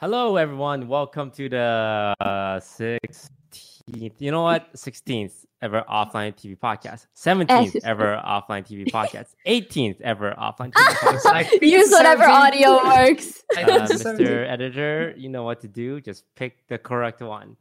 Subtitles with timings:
[0.00, 0.86] Hello, everyone.
[0.86, 4.72] Welcome to the uh, 16th, you know what?
[4.74, 11.62] 16th ever offline TV podcast, 17th ever offline TV podcast, 18th ever offline TV podcast.
[11.62, 13.42] Use whatever audio works.
[13.58, 14.48] Uh, Mr.
[14.48, 16.00] Editor, you know what to do.
[16.00, 17.56] Just pick the correct one.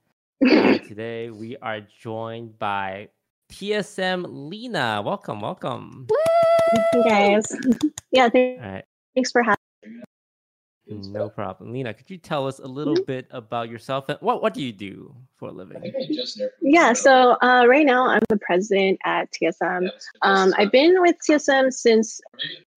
[0.48, 3.08] Uh, today we are joined by
[3.52, 5.02] TSM Leena.
[5.04, 6.06] Welcome, welcome.
[6.08, 6.82] Woo!
[6.92, 7.04] Hey
[7.40, 7.48] guys.
[8.12, 8.86] Yeah, thanks, All right.
[9.16, 9.58] thanks for having
[10.90, 11.74] No problem.
[11.74, 14.72] Leena, could you tell us a little bit about yourself and what what do you
[14.72, 15.92] do for a living?
[16.62, 19.90] Yeah, so uh, right now I'm the president at TSM.
[20.22, 22.22] Um, I've been with TSM since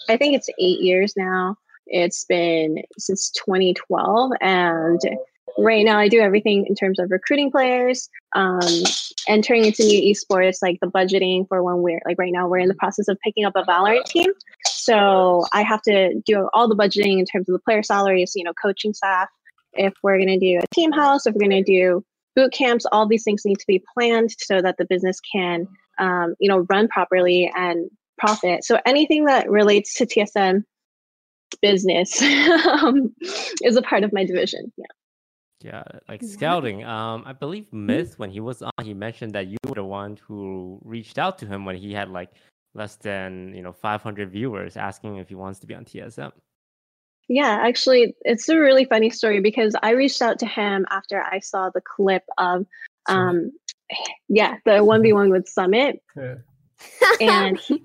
[0.09, 1.57] I think it's eight years now.
[1.87, 5.01] It's been since 2012, and
[5.59, 8.61] right now I do everything in terms of recruiting players, um,
[9.29, 12.69] entering into new esports, like the budgeting for when we're like right now we're in
[12.69, 14.31] the process of picking up a Valorant team.
[14.67, 18.45] So I have to do all the budgeting in terms of the player salaries, you
[18.45, 19.29] know, coaching staff.
[19.73, 22.87] If we're going to do a team house, if we're going to do boot camps,
[22.91, 25.67] all these things need to be planned so that the business can,
[25.99, 28.65] um, you know, run properly and profit.
[28.65, 30.65] So anything that relates to TSM
[31.63, 32.23] business
[32.67, 33.15] um,
[33.63, 34.73] is a part of my division.
[34.77, 34.87] Yeah.
[35.63, 36.29] Yeah, like Wow.
[36.29, 36.85] scouting.
[36.85, 40.17] Um, I believe Myth when he was on, he mentioned that you were the one
[40.27, 42.31] who reached out to him when he had like
[42.75, 46.33] less than you know 500 viewers, asking if he wants to be on TSM.
[47.29, 51.39] Yeah, actually, it's a really funny story because I reached out to him after I
[51.39, 52.67] saw the clip of,
[53.07, 53.53] um,
[54.29, 56.37] yeah, the one v one with Summit, Yeah.
[57.21, 57.83] and he,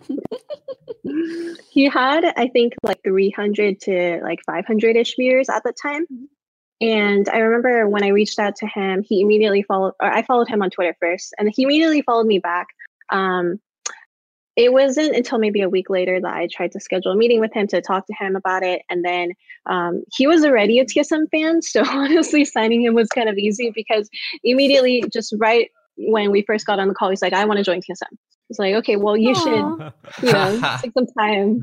[1.70, 5.74] he had I think like three hundred to like five hundred ish viewers at the
[5.74, 6.08] time.
[6.82, 10.50] And I remember when I reached out to him, he immediately followed, or I followed
[10.50, 12.68] him on Twitter first, and he immediately followed me back.
[13.10, 13.60] Um,
[14.56, 17.54] it wasn't until maybe a week later that I tried to schedule a meeting with
[17.54, 18.84] him to talk to him about it.
[18.90, 19.32] And then
[19.66, 21.60] um, he was already a TSM fan.
[21.64, 24.10] So honestly, signing him was kind of easy because
[24.44, 27.64] immediately, just right when we first got on the call, he's like, I want to
[27.64, 28.16] join TSM.
[28.50, 29.92] It's like, okay, well, you should, Aw.
[30.22, 31.62] you know, take some time.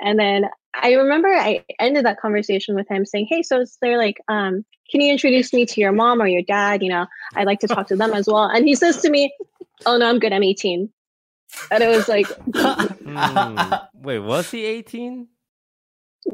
[0.00, 3.98] And then I remember I ended that conversation with him saying, Hey, so is there
[3.98, 6.82] like, um, can you introduce me to your mom or your dad?
[6.82, 8.44] You know, I'd like to talk to them as well.
[8.44, 9.32] And he says to me,
[9.86, 10.32] Oh no, I'm good.
[10.32, 10.90] I'm 18.
[11.70, 13.72] And it was like, Hmm.
[13.94, 15.28] Wait, was he 18?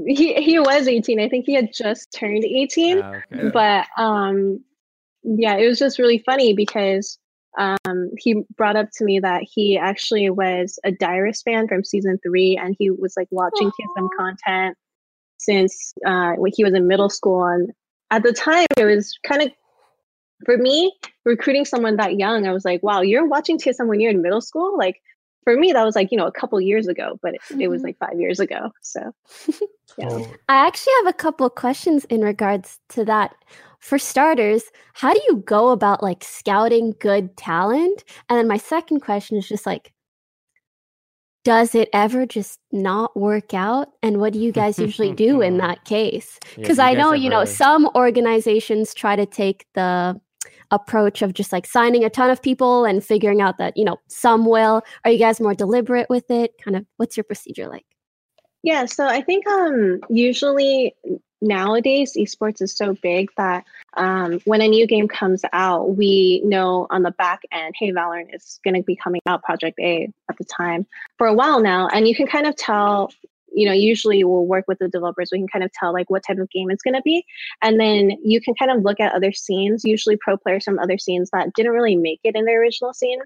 [0.06, 1.20] he, he was 18.
[1.20, 3.00] I think he had just turned 18.
[3.02, 3.50] Ah, okay.
[3.52, 4.62] but um
[5.22, 7.18] yeah it was just really funny because
[7.58, 12.18] um he brought up to me that he actually was a Dyrus fan from season
[12.22, 14.76] three and he was like watching TSM content
[15.38, 17.70] since uh when he was in middle school and
[18.10, 19.50] at the time it was kind of
[20.44, 20.92] for me
[21.24, 24.40] recruiting someone that young I was like wow you're watching TSM when you're in middle
[24.40, 25.00] school like
[25.44, 27.80] for me that was like you know a couple years ago but it, it was
[27.82, 27.86] Mhm.
[27.86, 29.00] like five years ago so
[29.98, 33.34] yeah I actually have a couple questions in regards to that.
[33.80, 38.04] For starters, how do you go about like scouting good talent?
[38.28, 39.92] And then my second question is just like,
[41.44, 43.88] does it ever just not work out?
[44.02, 46.38] And what do you guys usually do in that case?
[46.56, 50.20] Because do I know, you know, ever- some organizations try to take the
[50.70, 53.96] approach of just like signing a ton of people and figuring out that, you know,
[54.08, 54.82] some will.
[55.04, 56.52] Are you guys more deliberate with it?
[56.62, 57.86] Kind of what's your procedure like?
[58.62, 60.94] Yeah, so I think um usually
[61.40, 63.64] nowadays esports is so big that
[63.96, 68.34] um when a new game comes out, we know on the back end, hey, Valorant
[68.34, 71.88] is going to be coming out Project A at the time for a while now,
[71.88, 73.10] and you can kind of tell.
[73.50, 75.30] You know, usually we'll work with the developers.
[75.32, 77.24] We can kind of tell like what type of game it's going to be,
[77.62, 79.84] and then you can kind of look at other scenes.
[79.84, 83.20] Usually, pro players from other scenes that didn't really make it in the original scene,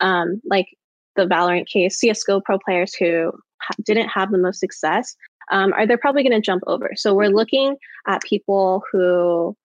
[0.00, 0.66] um, like
[1.14, 5.16] the Valorant case, CS:GO pro players who ha- didn't have the most success,
[5.50, 6.92] um, are they're probably going to jump over.
[6.96, 9.56] So we're looking at people who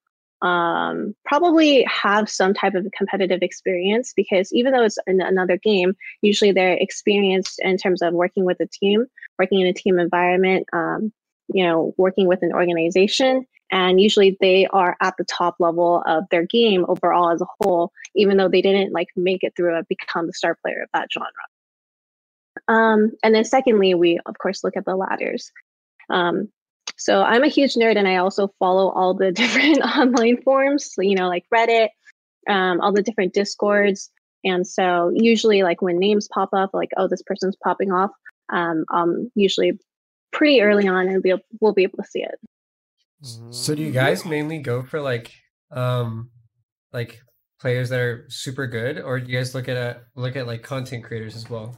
[0.41, 5.95] um, probably have some type of competitive experience because even though it's in another game,
[6.21, 9.05] usually they're experienced in terms of working with a team,
[9.39, 11.11] working in a team environment, um,
[11.47, 13.45] you know, working with an organization.
[13.71, 17.91] And usually they are at the top level of their game overall as a whole,
[18.15, 21.07] even though they didn't like make it through and become the star player of that
[21.11, 21.31] genre.
[22.67, 25.51] Um, and then secondly, we of course look at the ladders.
[26.09, 26.49] Um,
[26.97, 30.93] so I'm a huge nerd, and I also follow all the different online forums.
[30.97, 31.89] You know, like Reddit,
[32.49, 34.09] um, all the different discords.
[34.43, 38.11] And so usually, like when names pop up, like oh, this person's popping off,
[38.53, 39.79] um, um, usually
[40.31, 42.35] pretty early on, and we'll we'll be able to see it.
[43.49, 45.31] so do you guys mainly go for like
[45.71, 46.29] um
[46.93, 47.19] like
[47.59, 50.61] players that are super good or do you guys look at a, look at like
[50.61, 51.75] content creators as well?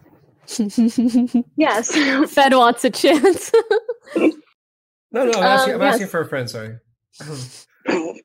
[1.57, 1.91] Yes.
[2.33, 3.51] Fed wants a chance.
[4.15, 5.93] No, no, I'm asking, Um, I'm yes.
[5.95, 6.77] asking for a friend, sorry.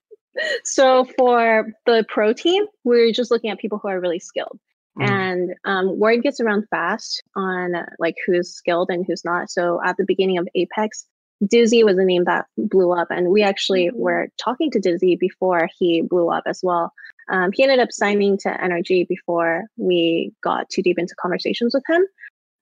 [0.64, 4.58] so for the pro team, we're just looking at people who are really skilled.
[4.98, 5.08] Mhm.
[5.08, 9.50] And um, word gets around fast on uh, like who's skilled and who's not.
[9.50, 11.06] So at the beginning of Apex,
[11.48, 13.94] Dizzy was a name that blew up, and we actually Mhm.
[13.94, 16.92] were talking to Dizzy before he blew up as well.
[17.30, 21.84] Um, he ended up signing to NRG before we got too deep into conversations with
[21.88, 22.04] him.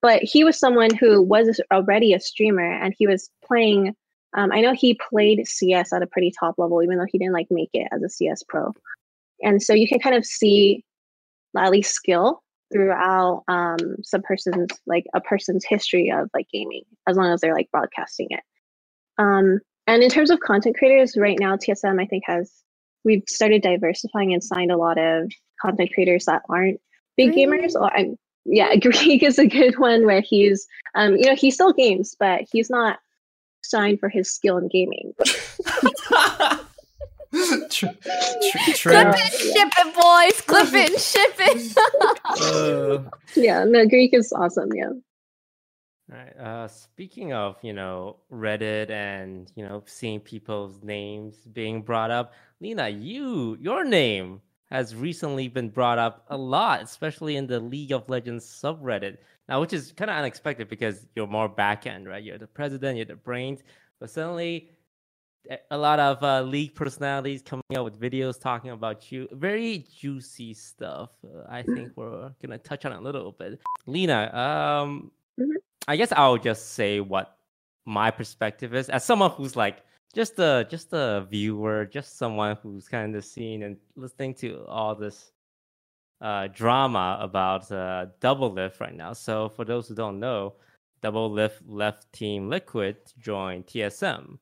[0.03, 3.95] But he was someone who was already a streamer, and he was playing.
[4.37, 7.35] Um, I know he played CS at a pretty top level, even though he didn't
[7.35, 8.73] like make it as a CS pro.
[9.43, 10.85] And so you can kind of see
[11.57, 12.43] at least skill
[12.73, 17.55] throughout um, some person's like a person's history of like gaming, as long as they're
[17.55, 18.43] like broadcasting it.
[19.19, 22.53] Um, and in terms of content creators, right now TSM I think has
[23.05, 25.31] we've started diversifying and signed a lot of
[25.61, 26.81] content creators that aren't
[27.17, 27.75] big gamers.
[27.75, 27.91] Or
[28.45, 32.43] yeah, Greek is a good one where he's um, you know he still games, but
[32.51, 32.99] he's not
[33.63, 35.15] signed for his skill in gaming.
[37.33, 37.87] Tr- tr-
[38.75, 38.93] true.
[38.93, 40.41] Clip it, ship it, boys.
[40.43, 41.77] Clip it ship it.
[42.43, 44.71] Uh, yeah, no, Greek is awesome.
[44.75, 44.91] Yeah.
[46.09, 46.37] Right.
[46.37, 52.33] Uh, speaking of, you know, Reddit and you know seeing people's names being brought up,
[52.61, 57.93] Leena, you your name has recently been brought up a lot, especially in the League
[57.93, 59.17] of Legends subreddit.
[59.49, 62.23] Now, which is kind of unexpected because you're more back end, right?
[62.23, 63.63] You're the president, you're the brains,
[63.99, 64.71] but suddenly
[65.71, 69.27] a- lot of uh, league personalities coming out with videos talking about you.
[69.33, 71.11] Very juicy stuff.
[71.25, 73.59] Uh, I think we're gonna touch on it a little bit.
[73.87, 75.55] Leena, um, Mhm.
[75.89, 77.37] I guess I'll just say what
[77.87, 79.83] my perspective is as someone who's like
[80.15, 84.95] just a just a viewer, just someone who's kind of seeing and listening to all
[84.95, 85.33] this
[86.21, 89.13] uh, drama about uh, Doublelift right now.
[89.13, 90.55] So for those who don't know,
[91.03, 94.39] Doublelift left Team Liquid to join TSM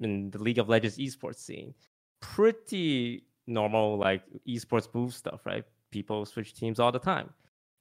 [0.00, 1.74] in the League of Legends esports scene.
[2.20, 5.64] Pretty normal, like esports move stuff, right?
[5.90, 7.30] People switch teams all the time.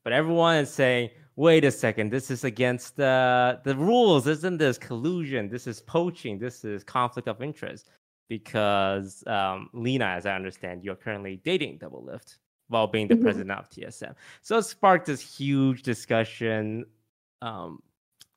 [0.04, 4.28] But everyone is saying, wait a second, this is against the the rules.
[4.28, 5.48] Isn't this collusion?
[5.50, 6.38] This is poaching.
[6.38, 7.90] This is conflict of interest.
[8.28, 12.38] Because um, Leena, as I understand, you're currently dating Doublelift
[12.68, 13.24] while being the Mhm.
[13.24, 14.14] president of TSM.
[14.42, 16.86] So it sparked this huge discussion
[17.42, 17.82] um,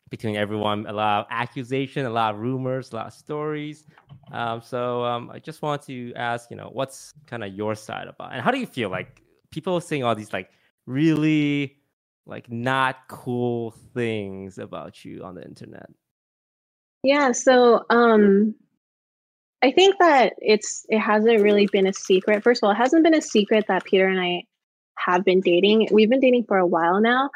[0.09, 3.85] between everyone, a lot of accusation, a lot of rumors, a lot of stories.
[4.31, 8.07] Um, so um, I just want to ask, you know, what's kind of your side
[8.09, 10.49] about, and how do you feel like people saying all these like
[10.87, 11.82] really
[12.27, 15.91] like not cool things about you on the internet?
[17.03, 18.55] Yeah, so um
[19.63, 22.43] I think that it's it hasn't really been a secret.
[22.43, 24.45] First of all, it hasn't been a secret that Peter and I
[24.99, 25.89] have been dating.
[25.91, 27.31] We've been dating for a while now.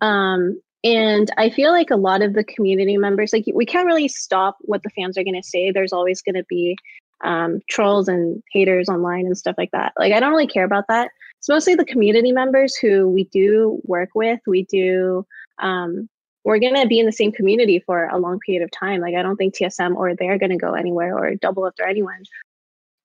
[0.00, 4.08] Um and I feel like a lot of the community members like we can't really
[4.08, 5.70] stop what the fans are going to say.
[5.70, 6.76] There's always going to be
[7.22, 9.92] um trolls and haters online and stuff like that.
[9.96, 11.10] Like I don't really care about that.
[11.42, 14.38] It's mostly the community members who we do work with.
[14.46, 15.26] We do
[15.58, 16.08] um
[16.44, 19.00] we're going to be in the same community for a long period of time.
[19.00, 22.24] Like, I don't think TSM or they're going to go anywhere or doublelift or anyone.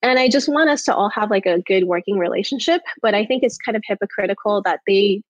[0.02, 2.82] And I just want us to all have like a good working relationship.
[3.02, 5.22] But I think it's kind of hypocritical that they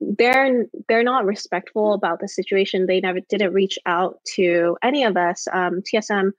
[0.00, 2.86] they're they're not respectful about the situation.
[2.86, 6.32] They never didn't reach out to any of us, um, TSM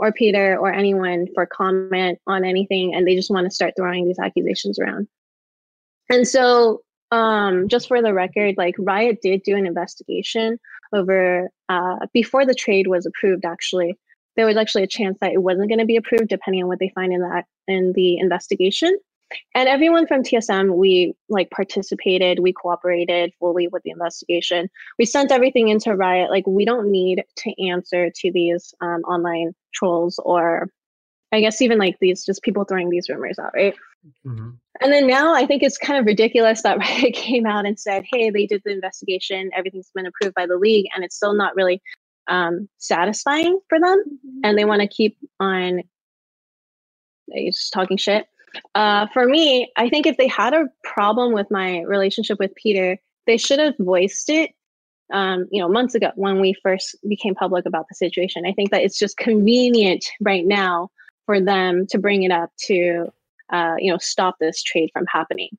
[0.00, 4.06] or Peter or anyone for comment on anything, and they just want to start throwing
[4.06, 5.06] these accusations around.
[6.08, 6.80] And so
[7.12, 10.58] um, just for the record, like Riot did do an investigation
[10.94, 13.44] over uh, before the trade was approved.
[13.44, 13.98] Actually,
[14.36, 16.78] there was actually a chance that it wasn't going to be approved, depending on what
[16.78, 18.96] they find in that in the investigation.
[19.54, 24.68] And everyone from TSM, we like participated, we cooperated fully with the investigation.
[24.98, 26.30] We sent everything into Riot.
[26.30, 30.68] Like we don't need to answer to these um, online trolls or,
[31.32, 33.74] I guess even like these just people throwing these rumors out, right?
[34.26, 34.56] mhm.
[34.80, 38.04] And then now I think it's kind of ridiculous that Riot came out and said,
[38.10, 41.54] hey, they did the investigation, everything's been approved by the league, and it's still not
[41.54, 41.82] really
[42.28, 44.02] um, satisfying for them.
[44.42, 45.82] And they want to keep on
[47.36, 48.26] just talking shit.
[48.74, 52.98] Uh, for me, I think if they had a problem with my relationship with Peter,
[53.26, 54.50] they should have voiced it,
[55.12, 58.46] um, you know, months ago when we first became public about the situation.
[58.46, 60.90] I think that it's just convenient right now
[61.26, 63.12] for them to bring it up to
[63.50, 65.50] uh, you know, stop this trade from happening.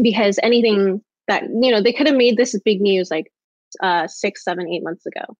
[0.00, 3.32] Because anything that, you know, they could have made this big news like
[3.82, 5.36] uh, six, seven, eight months ago.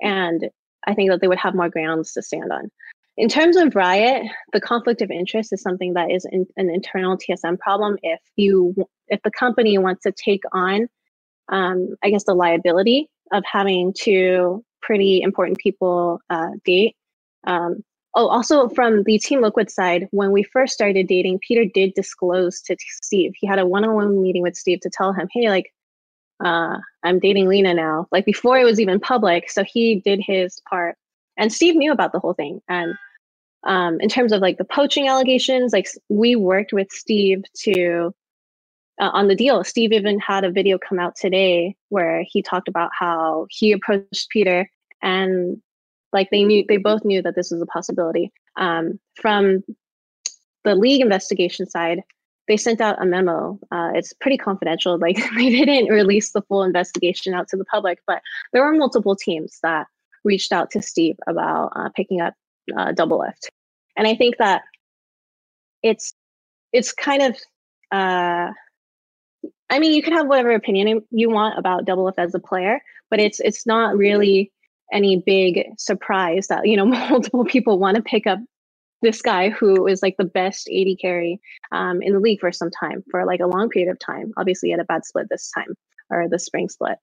[0.00, 0.50] And
[0.86, 2.70] I think that they would have more grounds to stand on.
[3.18, 4.22] In terms of Riot,
[4.52, 7.98] the conflict of interest is something that is in, an internal TSM problem.
[8.04, 8.76] If you,
[9.08, 10.88] if the company wants to take on,
[11.48, 16.94] um, I guess, the liability of having two pretty important people uh, date,
[17.44, 17.82] Um,
[18.14, 22.60] oh, also from the Team Liquid side, when we first started dating, Peter did disclose
[22.62, 23.32] to Steve.
[23.40, 25.72] He had a one-on-one meeting with Steve to tell him, "Hey, like,
[26.44, 30.60] uh, I'm dating Leena now." Like before it was even public, so he did his
[30.70, 30.96] part,
[31.36, 32.60] and Steve knew about the whole thing.
[32.68, 32.94] And
[33.64, 38.14] um, in terms of like the poaching allegations, like we worked with Steve to
[39.00, 39.62] uh, on the deal.
[39.64, 44.28] Steve even had a video come out today where he talked about how he approached
[44.30, 44.68] Peter
[45.02, 45.60] and
[46.12, 48.32] like they knew they both knew that this was a possibility.
[48.56, 49.62] Um, from
[50.64, 52.02] the league investigation side,
[52.48, 53.58] they sent out a memo.
[53.70, 54.98] Uh, it's pretty confidential.
[55.08, 58.22] Like they didn't release the full investigation out to the public, but
[58.52, 59.86] there were multiple teams that
[60.24, 62.34] reached out to Steve about uh, picking up
[62.76, 63.48] uh, Doublelift,
[63.96, 64.62] and I think that
[65.82, 66.14] it's
[66.72, 67.36] it's kind of.
[67.90, 68.52] Uh,
[69.70, 73.20] I mean, you can have whatever opinion you want about Doublelift as a player, but
[73.20, 74.52] it's it's not really
[74.92, 78.38] any big surprise that you know multiple people want to pick up
[79.02, 82.70] this guy who is like the best AD carry um, in the league for some
[82.70, 84.32] time, for like a long period of time.
[84.36, 85.74] Obviously, had a bad split this time
[86.10, 86.98] or the spring split.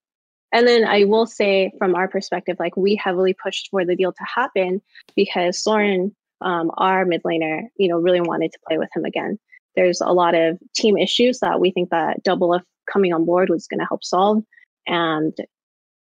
[0.56, 4.14] And then I will say, from our perspective, like we heavily pushed for the deal
[4.14, 4.82] to happen
[5.14, 9.38] because Soren, um, our mid laner, you know, really wanted to play with him again.
[9.76, 13.50] There's a lot of team issues that we think that Double Doublelift coming on board
[13.50, 14.44] was going to help solve,
[14.88, 15.36] and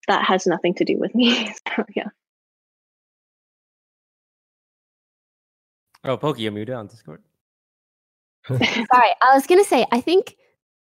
[0.07, 1.47] that has nothing to do with me.
[1.75, 2.09] so, yeah.
[6.05, 7.23] Oh, Pokey, you're muted on Discord.
[8.47, 8.61] Sorry,
[8.93, 9.87] I was gonna say.
[9.91, 10.37] I think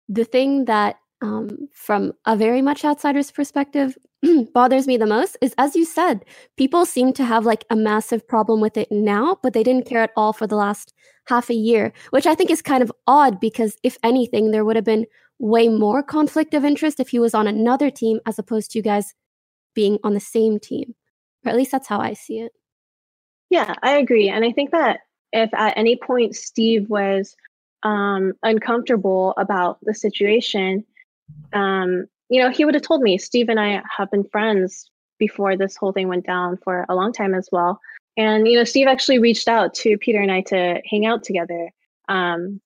[0.08, 3.96] the thing that, um, from a very much outsider's perspective,
[4.54, 6.24] bothers me the most is, as you said,
[6.56, 10.02] people seem to have like a massive problem with it now, but they didn't care
[10.02, 10.92] at all for the last
[11.26, 14.76] half a year, which I think is kind of odd because if anything, there would
[14.76, 15.06] have been
[15.38, 18.82] way more conflict of interest if he was on another team as opposed to you
[18.82, 19.14] guys
[19.74, 20.94] being on the same team.
[21.44, 22.52] Or at least that's how I see it.
[23.48, 24.28] Yeah, I agree.
[24.28, 25.00] And I think that
[25.32, 27.34] if at any point Steve was
[27.82, 30.84] um, uncomfortable about the situation,
[31.52, 33.18] um, you know, he would have told me.
[33.18, 37.12] Steve and I have been friends before this whole thing went down for a long
[37.12, 37.80] time as well.
[38.16, 41.70] And you know, Steve actually reached out to Peter and I to hang out together
[42.08, 42.60] um,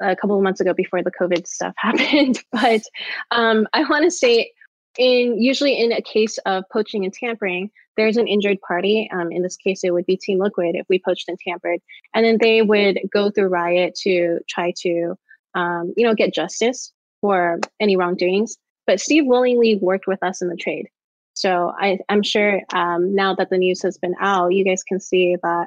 [0.00, 2.42] a couple of months ago before the COVID stuff happened.
[2.52, 2.82] but
[3.30, 4.52] um, I want to say,
[4.98, 9.10] in usually in a case of poaching and tampering, there's an injured party.
[9.12, 11.80] Um, in this case, it would be Team Liquid if we poached and tampered,
[12.14, 15.14] and then they would go through Riot to try to,
[15.54, 16.92] um, you know, get justice
[17.26, 18.56] for any wrongdoings.
[18.86, 20.88] But Steve willingly worked with us in the trade.
[21.34, 25.00] So I, am sure um, now that the news has been out, you guys can
[25.00, 25.66] see that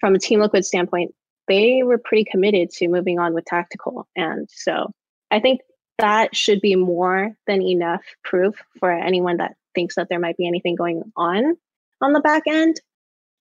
[0.00, 1.14] from a Team Liquid standpoint,
[1.48, 4.08] they were pretty committed to moving on with tactical.
[4.16, 4.90] And so
[5.30, 5.60] I think
[5.98, 10.48] that should be more than enough proof for anyone that thinks that there might be
[10.48, 11.56] anything going on
[12.00, 12.80] on the back end.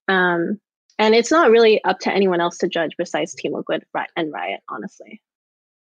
[0.07, 0.59] Um,
[0.99, 3.85] and it's not really up to anyone else to judge besides Team Liquid
[4.15, 5.21] and Riot, honestly.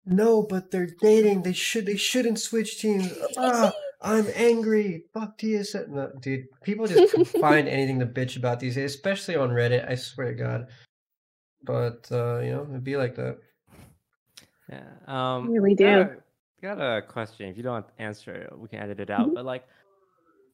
[0.05, 1.43] No, but they're dating.
[1.43, 1.85] They should.
[1.85, 3.11] They shouldn't switch teams.
[3.37, 5.05] Ah, I'm angry.
[5.13, 5.89] Fuck TSM.
[5.89, 9.89] No, dude, people just find anything to bitch about these days, especially on Reddit.
[9.89, 10.67] I swear to God.
[11.63, 13.37] But uh, you know, it'd be like that.
[14.69, 14.83] Yeah.
[15.07, 15.85] Um, really do.
[15.85, 17.47] Got a, got a question.
[17.47, 19.27] If you don't answer, we can edit it out.
[19.27, 19.35] Mm-hmm.
[19.35, 19.65] But like,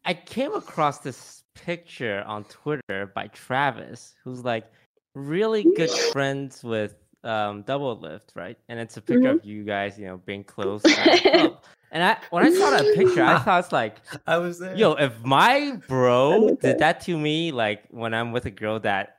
[0.06, 4.72] I came across this picture on Twitter by Travis, who's like
[5.16, 8.58] really good friends with um doublelift, right?
[8.70, 9.40] And it's a picture mm-hmm.
[9.40, 10.84] of you guys, you know, being close.
[10.86, 11.54] and
[12.04, 13.98] I when I saw that picture, I thought it's like
[14.28, 14.76] I was there.
[14.76, 19.18] Yo, if my bro did that to me, like when I'm with a girl that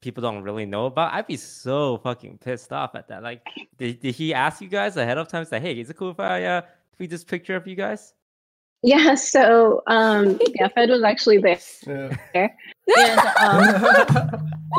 [0.00, 3.22] people don't really know about, I'd be so fucking pissed off at that.
[3.22, 3.46] Like,
[3.78, 5.44] did, did he ask you guys ahead of time?
[5.44, 6.62] Say, hey, is it cool if I uh,
[6.96, 8.12] tweet this picture of you guys?
[8.82, 11.60] Yeah, so um, yeah, Fed was actually there.
[12.34, 12.48] Yeah.
[12.98, 13.20] And,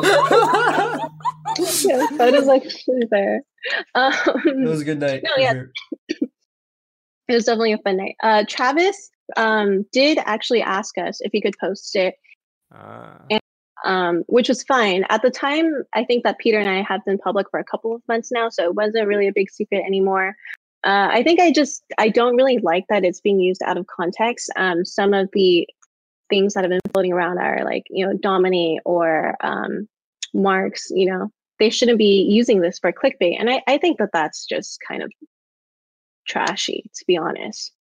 [0.02, 1.10] um,
[1.58, 3.42] yeah, Fed was actually there.
[3.94, 4.12] Um,
[4.44, 5.22] it was a good night.
[5.24, 5.62] No, yeah.
[6.08, 6.28] it
[7.28, 8.16] was definitely a fun night.
[8.22, 12.14] Uh, Travis um, did actually ask us if he could post it.
[12.74, 13.18] Uh.
[13.30, 13.40] And,
[13.84, 15.04] um, which was fine.
[15.10, 17.94] At the time, I think that Peter and I have been public for a couple
[17.94, 20.34] of months now, so it wasn't really a big secret anymore.
[20.84, 23.86] Uh, I think I just I don't really like that it's being used out of
[23.86, 24.50] context.
[24.56, 25.66] Um, some of the
[26.30, 29.88] things that have been floating around are like you know dominate or um,
[30.34, 30.90] marks.
[30.90, 34.46] You know they shouldn't be using this for clickbait, and I, I think that that's
[34.46, 35.12] just kind of
[36.26, 37.72] trashy to be honest.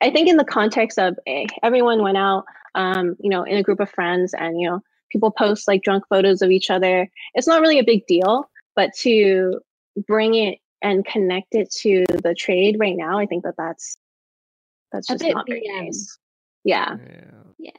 [0.00, 3.62] I think in the context of eh, everyone went out, um, you know, in a
[3.62, 7.08] group of friends, and you know people post like drunk photos of each other.
[7.34, 9.60] It's not really a big deal, but to
[10.06, 13.96] bring it and connect it to the trade right now, I think that that's
[14.90, 16.18] that's just not very nice.
[16.64, 16.96] Yeah.
[17.58, 17.70] Yeah.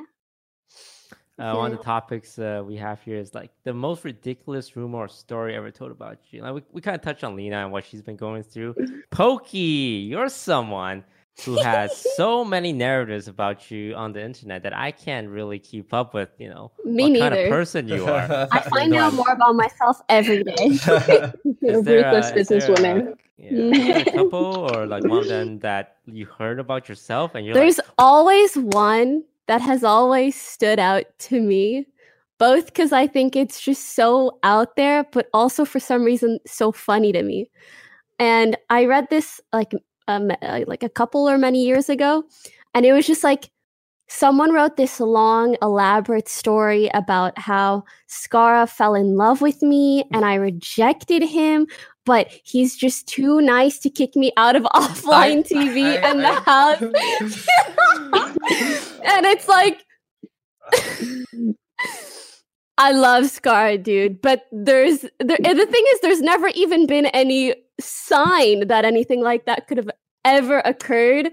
[1.39, 4.99] Uh, one of the topics uh, we have here is like the most ridiculous rumor
[4.99, 6.41] or story ever told about you.
[6.43, 8.75] Like we, we kind of touched on Leena and what she's been going through.
[9.09, 11.03] Pokey, you're someone
[11.43, 15.91] who has so many narratives about you on the internet that I can't really keep
[15.93, 16.29] up with.
[16.37, 17.29] You know, Me what neither.
[17.35, 18.47] kind of person you are.
[18.51, 20.53] I find out more about myself every day.
[20.65, 23.15] Is Ruthless there a- is businesswoman.
[23.37, 27.55] yeah, a couple or like one of them that you heard about yourself and you're
[27.55, 31.85] There's like, always one that has always stood out to me,
[32.39, 36.71] both because I think it's just so out there, but also for some reason so
[36.71, 37.49] funny to me.
[38.19, 39.73] And I read this like
[40.07, 42.23] um, like a couple or many years ago,
[42.73, 43.49] and it was just like
[44.07, 50.23] someone wrote this long, elaborate story about how Scarra fell in love with me and
[50.23, 51.67] I rejected him.
[52.05, 56.33] But he's just too nice to kick me out of offline TV I- and the
[56.33, 56.81] house
[59.05, 59.83] and it's like
[62.77, 67.55] I love Scar, dude, but there's there, the thing is there's never even been any
[67.79, 69.89] sign that anything like that could have
[70.25, 71.31] ever occurred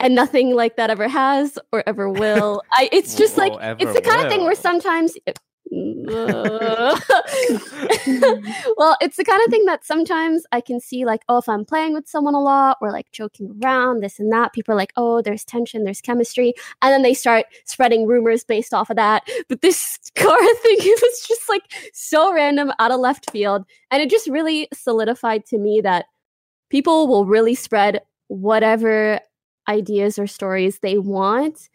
[0.00, 2.62] and nothing like that ever has or ever will.
[2.72, 4.56] I it's just like it's the kind of thing where will.
[4.56, 5.16] sometimes
[5.72, 6.96] well,
[9.00, 11.94] it's the kind of thing that sometimes I can see, like, oh, if I'm playing
[11.94, 15.22] with someone a lot or like joking around, this and that, people are like, oh,
[15.22, 16.52] there's tension, there's chemistry.
[16.82, 19.26] And then they start spreading rumors based off of that.
[19.48, 21.62] But this car thing, it was just like
[21.94, 23.64] so random out of left field.
[23.90, 26.04] And it just really solidified to me that
[26.68, 29.20] people will really spread whatever
[29.68, 31.70] ideas or stories they want.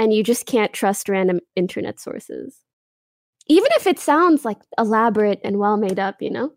[0.00, 2.65] And you just can't trust random internet sources
[3.48, 6.52] even if it sounds like elaborate and well made up, you know?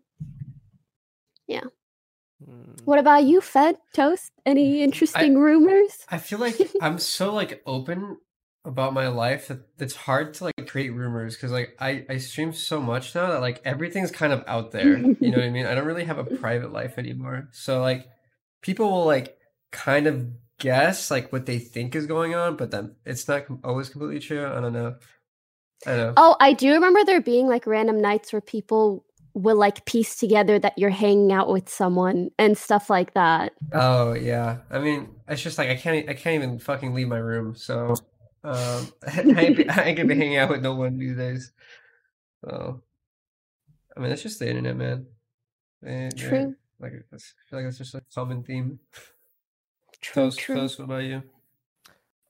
[2.44, 4.32] "Hmm, What about you, Fed Toast?
[4.46, 6.04] Any interesting rumors?
[6.10, 8.16] I feel like I'm so like open
[8.64, 12.52] about my life that it's hard to like create rumors because like I I stream
[12.52, 14.98] so much now that like everything's kind of out there.
[14.98, 15.66] You know what I mean?
[15.66, 17.48] I don't really have a private life anymore.
[17.52, 18.06] So like
[18.62, 19.36] people will like
[19.72, 23.60] kind of guess like what they think is going on, but then it's not com-
[23.64, 24.46] always completely true.
[24.46, 24.96] I don't know.
[25.86, 26.14] I know.
[26.16, 30.58] Oh, I do remember there being like random nights where people will like piece together
[30.58, 33.52] that you're hanging out with someone and stuff like that.
[33.72, 34.58] Oh yeah.
[34.70, 37.54] I mean, it's just like I can't I can't even fucking leave my room.
[37.54, 37.94] So
[38.44, 41.52] um I ain't, be- I ain't gonna be hanging out with no one these days.
[42.44, 42.82] So
[43.96, 45.06] I mean, it's just the internet, man.
[45.82, 46.56] Yeah, True.
[46.78, 48.78] Like that's, I feel like that's just a common theme.
[50.00, 50.54] True, Toast, true.
[50.56, 51.22] Toast, what about you?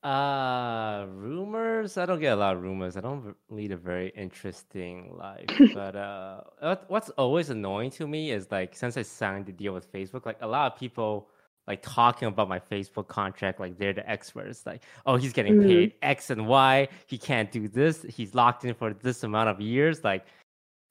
[0.02, 1.98] Uh, rumors.
[1.98, 2.96] I don't get a lot of rumors.
[2.96, 5.46] I don't lead a very interesting life.
[5.74, 6.40] but uh,
[6.88, 10.38] what's always annoying to me is like since I signed the deal with Facebook, like
[10.40, 11.28] a lot of people
[11.66, 14.64] like talking about my Facebook contract, like they're the experts.
[14.64, 15.66] Like, oh, he's getting Mhm.
[15.66, 16.88] paid X and Y.
[17.06, 18.02] He can't do this.
[18.08, 20.02] He's locked in for this amount of years.
[20.02, 20.24] Like,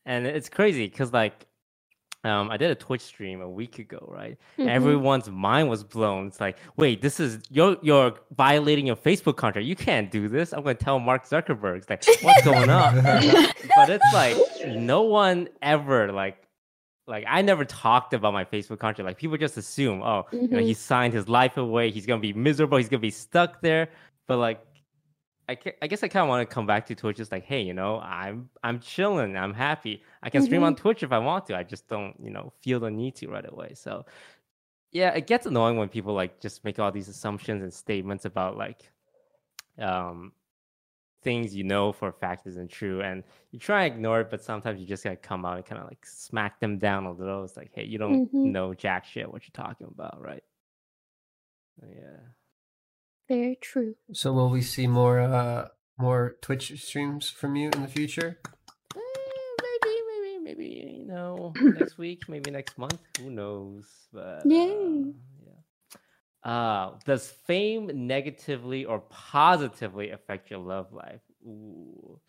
[0.05, 1.47] and it's crazy because like.
[2.25, 4.37] Um, I did a Twitch stream a week ago, right?
[4.57, 4.67] Mhm.
[4.67, 6.27] everyone's mind was blown.
[6.27, 9.65] It's like, wait, this is you're you're violating your Facebook contract.
[9.65, 10.51] You can't do this.
[10.51, 11.77] I'm gonna tell Mark Zuckerberg.
[11.77, 12.95] It's like, what's going on?
[13.75, 14.35] but it's like
[14.67, 16.43] no one ever like
[17.07, 19.05] like I never talked about my Facebook contract.
[19.05, 21.89] Like people just assume, oh, you know, he signed his life away.
[21.89, 22.77] He's gonna be miserable.
[22.77, 23.89] He's gonna be stuck there.
[24.27, 24.61] But like.
[25.49, 27.17] I, ca- I guess I kind of want to come back to Twitch.
[27.17, 29.35] Just like, hey, you know, I'm I'm chilling.
[29.35, 30.03] I'm happy.
[30.23, 31.57] I can stream on Twitch if I want to.
[31.57, 33.73] I just don't, you know, feel the need to right away.
[33.75, 34.05] So,
[34.91, 38.57] yeah, it gets annoying when people like just make all these assumptions and statements about
[38.57, 38.91] like
[39.79, 40.33] um
[41.21, 44.41] things you know for a fact isn't true and you try and ignore it but
[44.41, 47.43] sometimes you just gotta come out and kind of like smack them down a little
[47.43, 48.51] it's like hey you don't Mhm.
[48.53, 50.43] know jack shit what you're talking about right
[51.81, 52.19] yeah
[53.29, 53.95] Very true.
[54.11, 58.39] So will we see more uh more Twitch streams from you in the future?
[58.95, 58.99] Eh,
[59.61, 60.65] maybe maybe maybe
[60.97, 64.71] you know next week maybe next month who knows but Yay.
[64.71, 65.11] uh,
[65.45, 72.19] yeah uh does fame negatively or positively affect your love life Ooh.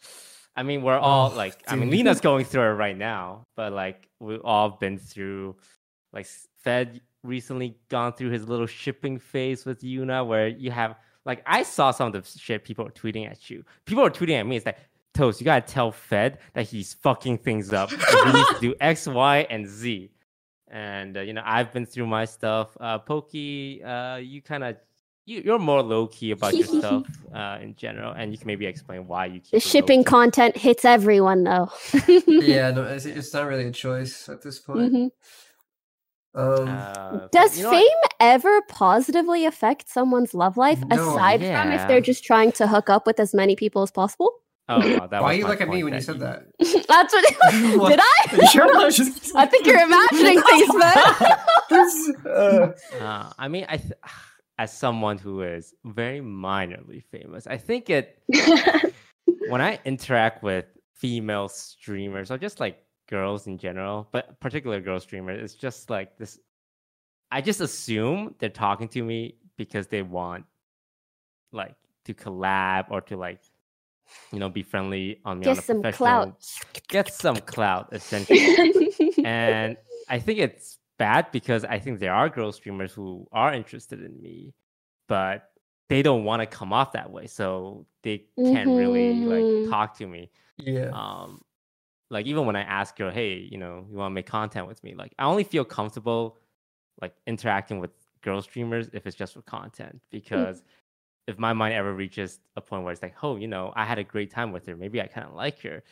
[0.57, 3.73] i mean we're all Oh, like i mean leena's going through it right now but
[3.73, 5.57] like we've all been through
[6.13, 6.27] like
[6.65, 10.95] fed recently gone through his little shipping phase with yuna where you have
[11.27, 14.41] like i saw some of the shit people are tweeting at you people are tweeting
[14.41, 14.79] at me it's like
[15.13, 17.91] Toast, you gotta tell Fed that he's fucking things up.
[17.91, 17.97] he
[18.33, 20.09] needs to do X, Y, and Z.
[20.69, 22.77] And uh, you know, I've been through my stuff.
[22.79, 24.77] Uh, Pokey, uh, you kind of
[25.27, 28.67] you, you're more low key about your stuff uh, in general, and you can maybe
[28.67, 30.11] explain why you keep The shipping low-key.
[30.11, 31.71] content hits everyone though.
[32.27, 34.93] yeah, no, it's, it's not really a choice at this point.
[34.93, 35.11] Mhm.
[36.35, 38.15] Um, Uh, Does you know fame what?
[38.21, 41.11] ever positively affect someone's love life No.
[41.11, 44.33] aside from if they're just trying to hook up with as many people as possible?
[44.69, 46.45] Oh, wow, Why was you my look at me when you said that?
[46.89, 47.35] That's what.
[47.81, 47.89] What?
[47.91, 48.37] Did I?
[48.37, 48.77] You sure?
[48.79, 50.97] I just- I think you're imagining things, man.
[52.27, 53.93] Uh, Uh, I mean, I th-
[54.59, 58.23] as someone who is very minorly famous, I think it
[59.49, 62.79] when I interact with female streamers or just like
[63.11, 66.39] girls in general, but particular girl streamers, it's just like this.
[67.31, 70.45] I just assume they're talking to me because they want
[71.53, 73.41] like to collab or to like
[74.33, 76.41] you know be friendly on me on Get a some clout.
[76.89, 78.39] get some clout essentially
[79.25, 79.77] and
[80.09, 84.21] I think it's bad because I think there are girl streamers who are interested in
[84.21, 84.55] me,
[85.09, 85.51] but
[85.89, 89.69] they don't want to come off that way, so they can't really like Mhm.
[89.71, 90.31] talk to me.
[90.59, 90.91] yeah.
[90.93, 91.43] Um,
[92.11, 94.83] like even when I ask her, hey, you know, you want to make content with
[94.83, 94.95] me?
[94.95, 96.37] Like I only feel comfortable
[97.01, 99.99] like interacting with girl streamers if it's just for content hmm.
[100.11, 100.63] because
[101.27, 103.99] if my mind ever reaches a point where it's like, oh, you know, I had
[103.99, 105.83] a great time with her, maybe I kind of like her.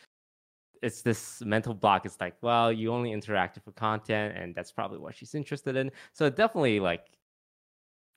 [0.82, 2.06] It's this mental block.
[2.06, 5.90] It's like, well, you only interacted for content, and that's probably what she's interested in.
[6.12, 7.06] So it definitely like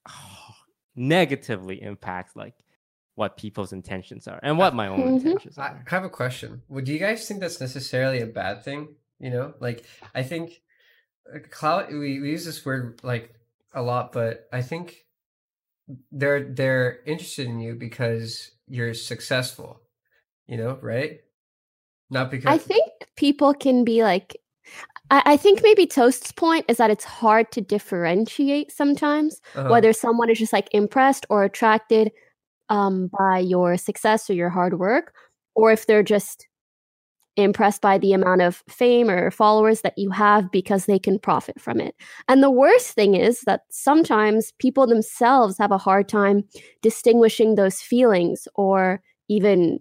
[0.96, 2.54] negatively impacts like
[3.16, 5.26] what people's intentions are and what my own Mhm.
[5.26, 6.64] intentions I have a question.
[6.70, 8.96] Would you guys think that's necessarily a bad thing?
[9.20, 10.62] You know, like I think
[11.34, 11.90] uh, cloud.
[11.92, 13.34] We, we use this word like
[13.74, 15.06] a lot, but I think
[16.12, 19.82] they're they're interested in you because you're successful.
[20.48, 21.20] You know, right?
[22.10, 24.38] Not because I think people can be like,
[25.10, 29.94] I, I think maybe Toast's point is that it's hard to differentiate sometimes uh-huh, whether
[29.94, 32.12] someone is just like impressed or attracted
[32.72, 35.14] um, by your success or your hard work,
[35.54, 36.48] or if they're just
[37.36, 41.60] impressed by the amount of fame or followers that you have because they can profit
[41.60, 41.96] from it.
[42.28, 46.44] And the worst thing is that sometimes people themselves have a hard time
[46.82, 49.80] distinguishing those feelings or even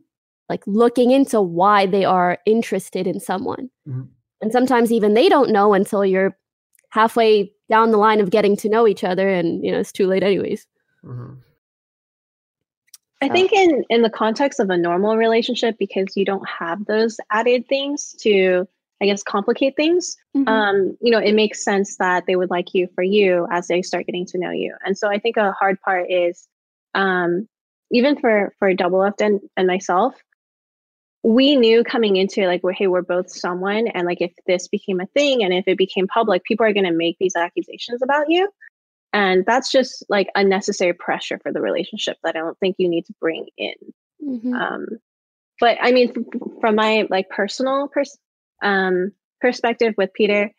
[0.49, 3.71] like looking into why they are interested in someone.
[3.87, 4.09] Mhm.
[4.41, 6.37] And sometimes even they don't know until you're
[6.91, 10.07] halfway down the line of getting to know each other and you know it's too
[10.07, 10.67] late anyways.
[11.05, 11.39] mhm.
[13.21, 16.85] I So- think in in the context of a normal relationship, because you don't have
[16.87, 18.67] those added things to,
[19.03, 20.17] I guess, complicate things.
[20.47, 23.83] Um, you know, it makes sense that they would like you for you as they
[23.83, 24.75] start getting to know you.
[24.85, 26.49] And so I think a hard part is,
[26.95, 27.49] um,
[27.91, 30.15] even for for Doublelift and and myself,
[31.23, 35.01] we knew coming into like, we're, hey, we're both someone, and like if this became
[35.01, 38.31] a thing and if it became public, people are going to make these accusations about
[38.31, 38.49] you.
[39.13, 43.07] And that's just like unnecessary pressure for the relationship that I don't think you need
[43.07, 43.75] to bring in.
[44.25, 44.55] Mhm.
[44.55, 44.87] Um,
[45.61, 48.19] but I mean, f- from my like personal pers-
[48.63, 50.53] um, perspective with Peter,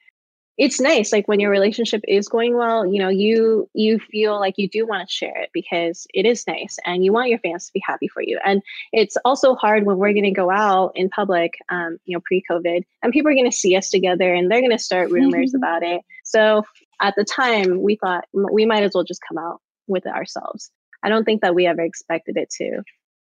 [0.57, 1.11] it's nice.
[1.11, 4.85] Like when your relationship is going well, you know, you you feel like you do
[4.85, 7.81] want to share it because it is nice, and you want your fans to be
[7.85, 8.39] happy for you.
[8.43, 8.61] And
[8.91, 12.83] it's also hard when we're going to go out in public, um, you know, pre-COVID,
[13.01, 15.83] and people are going to see us together, and they're going to start rumors about
[15.83, 16.01] it.
[16.25, 16.63] So
[17.01, 20.71] at the time, we thought we might as well just come out with it ourselves.
[21.03, 22.83] I don't think that we ever expected it to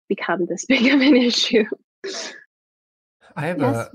[0.08, 1.64] become this big of an issue.
[3.36, 3.90] I have Yes, a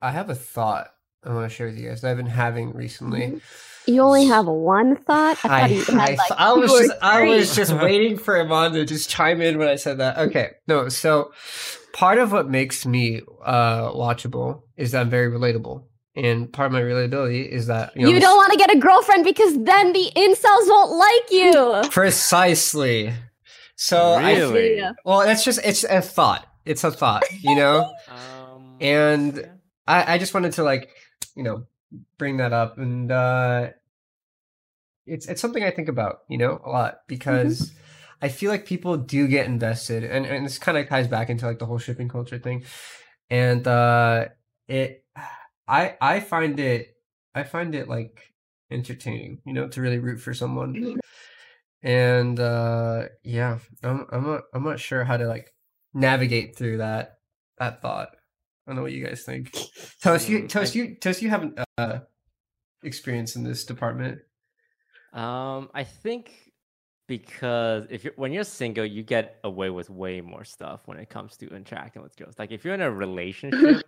[0.00, 0.88] I have a thought
[1.24, 3.40] I want to share with you guys that I've been having recently.
[3.86, 5.38] You only have one thought.
[5.44, 8.72] I I, thought had I, like I was just I was just waiting for Imane
[8.74, 10.18] to just chime in when I said that.
[10.18, 10.88] Okay, no.
[10.88, 11.32] So
[11.92, 15.84] part of what makes me uh watchable is that I'm very relatable,
[16.24, 18.78] and part of my relatability is that you, know, You don't want to get a
[18.78, 21.90] girlfriend because then the incels won't like you.
[21.90, 23.14] precisely.
[23.76, 24.76] So Really?
[24.78, 24.92] Yeah.
[25.04, 26.46] well, it's just it's a thought.
[26.64, 27.92] It's a thought, you know.
[28.10, 29.52] Um, And- yeah.
[29.86, 30.90] I, I just wanted to like,
[31.36, 31.64] you know,
[32.18, 33.70] bring that up and uh
[35.06, 37.72] it's it's something I think about, you know, a lot because
[38.20, 41.46] I feel like people do get invested and, and this kind of ties back into
[41.46, 42.64] like the whole shipping culture thing.
[43.30, 44.26] And uh
[44.66, 45.04] it
[45.68, 46.96] I I find it
[47.34, 48.32] I find it like
[48.70, 50.98] entertaining, you know, to really root for someone.
[51.82, 55.52] And uh yeah, I'm I'm not I'm not sure how to like
[55.94, 57.18] navigate through that
[57.58, 58.08] that thought.
[58.66, 59.52] I don't know what you guys think.
[60.02, 62.00] Toast, you Mm, Toast, you Toast, you haven't uh
[62.82, 64.20] experience in this department.
[65.12, 66.52] Um, I think
[67.06, 71.08] because if you're when you're single, you get away with way more stuff when it
[71.08, 72.34] comes to interacting with girls.
[72.38, 73.86] Like if you're in a relationship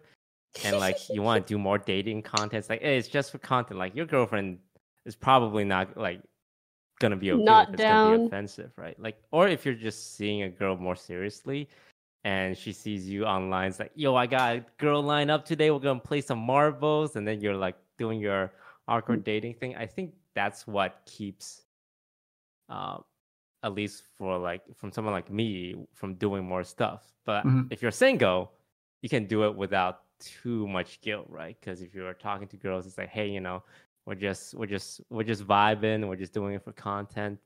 [0.64, 3.38] and like you want to do more dating content, it's like hey, it's just for
[3.38, 3.78] content.
[3.78, 4.58] Like your girlfriend
[5.06, 6.20] is probably not like
[7.00, 7.42] gonna be okay.
[7.42, 7.66] Not.
[7.66, 8.26] Gonna be down.
[8.26, 8.98] offensive, right?
[9.00, 11.68] Like or if you're just seeing a girl more seriously.
[12.22, 15.70] And she sees you online, it's like, yo, I got a girl line up today.
[15.70, 18.52] We're gonna play some marbles, and then you're like doing your
[18.86, 19.74] awkward dating thing.
[19.74, 21.62] I think that's what keeps
[22.68, 22.98] uh,
[23.62, 27.10] at least for like from someone like me from doing more stuff.
[27.24, 27.68] But Mhm.
[27.72, 28.52] if you're single,
[29.00, 31.56] you can do it without too much guilt, right?
[31.58, 33.62] Because if you're talking to girls, it's like, hey, you know,
[34.06, 37.38] we're just we're just we're just vibing, we're just doing it for content.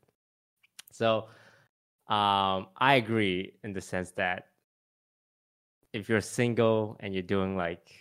[0.93, 1.29] So
[2.09, 4.49] um I agree in the sense that
[5.93, 7.93] if you're single and you're doing like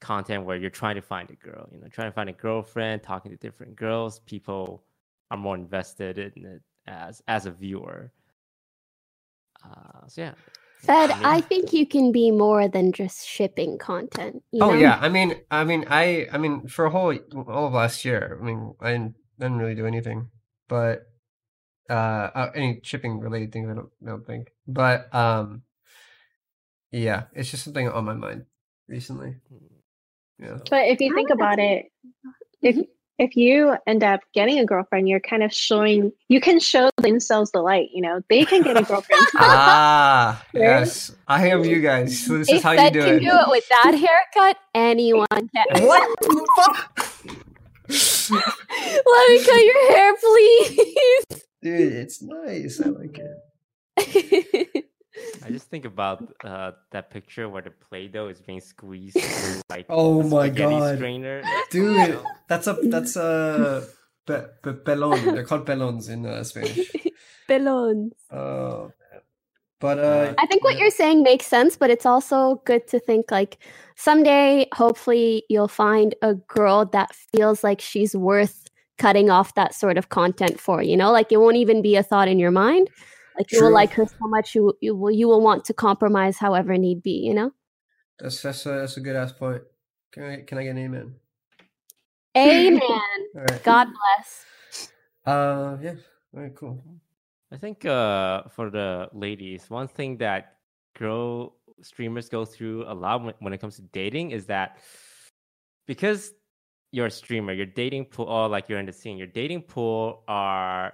[0.00, 3.02] content where you're trying to find a girl, you know, trying to find a girlfriend,
[3.02, 4.82] talking to different girls, people
[5.30, 8.10] are more invested in it as as a viewer.
[9.64, 10.34] Uh, so yeah.
[10.82, 14.42] Fed, I mean- I think you can be more than just shipping content.
[14.50, 14.78] You Oh know?
[14.78, 17.14] yeah, I mean, I mean, I, I mean, for a whole
[17.48, 20.28] all of last year, I mean, I didn't, didn't really do anything,
[20.68, 21.02] but
[21.88, 21.92] uh,
[22.34, 24.48] uh, any shipping related things, I don't, I don't think.
[24.66, 25.62] But um,
[26.92, 28.46] yeah, it's just something on my mind
[28.88, 29.36] recently.
[30.38, 30.58] Yeah.
[30.70, 31.86] But if you think about it,
[32.62, 32.76] if
[33.20, 37.52] if you end up getting a girlfriend, you're kind of showing you can show themselves
[37.52, 37.90] the light.
[37.92, 39.26] You know, they can get a girlfriend.
[39.36, 40.62] ah, Right?
[40.62, 42.24] yes, I am you guys.
[42.26, 43.20] So this is how you Fed do can it.
[43.20, 45.66] do it with that haircut, anyone can.
[45.86, 47.06] What the fuck?
[49.06, 51.44] Let me cut your hair, please.
[51.62, 52.80] Dude, it's nice.
[52.80, 53.20] I like
[53.98, 54.84] it.
[55.44, 59.86] I just think about uh, that picture where the Play-Doh is being squeezed through like
[59.88, 60.96] Oh a my God.
[60.96, 61.42] strainer.
[61.70, 62.24] Dude, You know?
[62.48, 63.84] that's a that's a
[64.26, 65.32] pe, pe, pelon.
[65.34, 66.90] They're called pelons in uh, Spanish.
[67.48, 68.14] Balloons.
[68.30, 69.20] Oh, man.
[69.80, 70.80] but uh, I think what yeah.
[70.82, 73.58] you're saying makes sense, but it's also good to think like
[73.96, 78.66] someday, hopefully, you'll find a girl that feels like she's worth
[78.98, 80.82] cutting off that sort of content for.
[80.82, 82.88] You know, like it won't even be a thought in your mind.
[83.36, 86.38] Like you will like her so much, you you will you will want to compromise
[86.38, 87.12] however need be.
[87.12, 87.52] You know.
[88.18, 89.62] that's that's a, that's a good ass point.
[90.12, 91.14] Can I can I get an amen?
[92.36, 92.80] Amen.
[93.34, 93.62] All right.
[93.62, 94.46] God bless.
[95.24, 95.94] Uh, yeah.
[96.34, 96.54] All right.
[96.54, 96.82] Cool.
[97.52, 100.56] I think uh, for the ladies, one thing that
[100.96, 104.78] girl streamers go through a lot when, when it comes to dating is that
[105.86, 106.32] because
[106.92, 110.22] you're a streamer, your dating pool, or like you're in the scene, your dating pool
[110.28, 110.92] are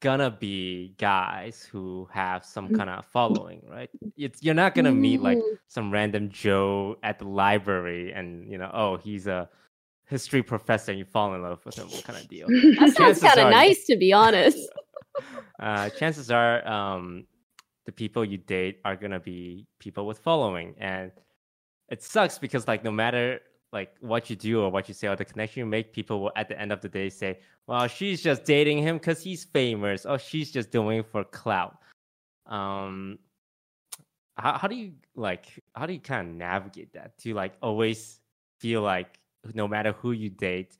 [0.00, 3.90] gonna be guys who have some kind of following, right?
[4.16, 5.58] It's you're not gonna meet like Mm.
[5.68, 9.48] some random Joe at the library and you know, oh, he's a
[10.06, 12.48] history professor and you fall in love with him, what kind of deal?
[12.80, 14.68] That sounds kind of nice, to be honest.
[15.60, 17.26] uh, chances are um,
[17.86, 21.12] the people you date are gonna be people with following, and
[21.90, 23.40] it sucks because like no matter
[23.72, 26.32] like what you do or what you say or the connection you make, people will
[26.36, 30.06] at the end of the day say, "Well, she's just dating him because he's famous,
[30.06, 31.78] or she's just doing for clout."
[32.46, 33.18] Um,
[34.36, 37.16] how how do you like how do you kind of navigate that?
[37.18, 38.20] Do you like always
[38.58, 39.18] feel like
[39.54, 40.76] no matter who you date,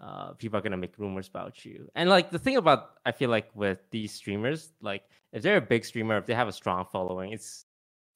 [0.00, 1.88] uh, people are gonna make rumors about you.
[1.94, 5.60] And like the thing about I feel like with these streamers, like if they're a
[5.60, 7.66] big streamer, if they have a strong following, it's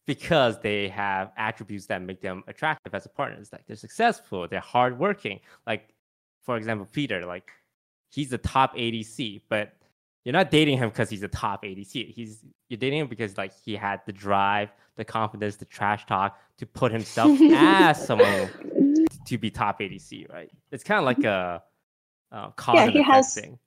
[0.07, 3.39] because they have attributes that make them attractive as a partner.
[3.41, 5.41] It's like they're successful, they're hardworking.
[5.67, 5.89] Like
[6.43, 7.51] for example, Peter, like
[8.11, 9.75] he's the top ADC, but
[10.25, 12.13] you're not dating him because he's a top ADC.
[12.13, 16.39] He's you're dating him because like he had the drive, the confidence, the trash talk
[16.59, 18.49] to put himself as someone
[19.27, 20.51] to be top ADC, right?
[20.71, 21.63] It's kind of like a
[22.33, 23.59] uh, cause and he has- thing.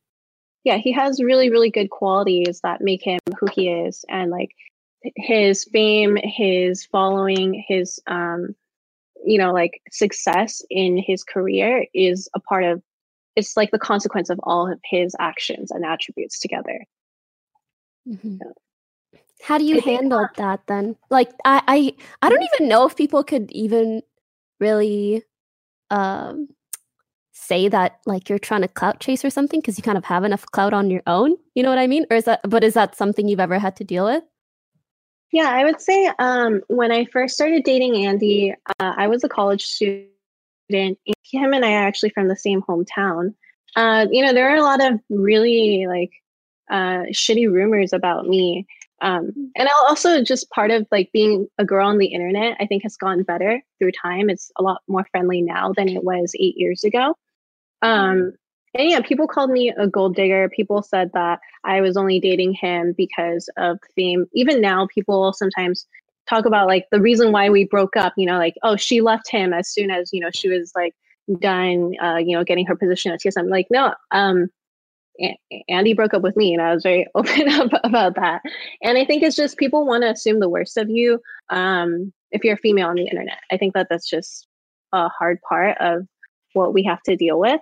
[0.63, 4.52] yeah, he has really, really good qualities that make him who he is, and like
[5.15, 8.55] his fame, his following, his um,
[9.25, 12.81] you know, like success in his career is a part of.
[13.36, 16.83] It's like the consequence of all of his actions and attributes together.
[18.07, 18.39] Mhm.
[19.43, 20.95] How do you handle that then?
[21.12, 24.01] Like I, I I don't even know if people could even
[24.60, 25.23] really
[25.91, 26.47] um
[27.31, 30.23] say that like you're trying to clout chase or something because you kind of have
[30.23, 31.36] enough clout on your own.
[31.53, 32.05] You know what I mean?
[32.10, 34.23] Or is that but is that something you've ever had to deal with?
[35.31, 39.29] Yeah, I would say um, when I first started dating Andy, uh, I was a
[39.29, 40.07] college student.
[40.69, 43.33] Him and I are actually from the same hometown.
[43.75, 46.11] Uh, you know, there are a lot of really like
[46.69, 48.65] uh, shitty rumors about me.
[49.01, 52.65] Um, and I'll also just part of like being a girl on the internet, I
[52.65, 54.29] think has gone better through time.
[54.29, 57.15] It's a lot more friendly now than it was eight years ago.
[57.81, 58.33] Um,
[58.73, 60.49] and yeah, people called me a gold digger.
[60.49, 64.25] People said that I was only dating him because of fame.
[64.34, 65.88] Even now, people sometimes
[66.30, 68.13] talk about like the reason why we broke up.
[68.17, 70.93] You know, like oh, she left him as soon as you know she was like
[71.39, 71.93] done.
[72.01, 73.49] Uh, you know, getting her position at TSM.
[73.49, 74.49] Like no, um,
[75.69, 78.41] Andy broke up with me, and I was very open up about that.
[78.82, 81.19] And I think it's just people want to assume the worst of you.
[81.49, 84.47] Um, if you're a female on the internet, I think that that's just
[84.93, 86.06] a hard part of
[86.53, 87.62] what we have to deal with.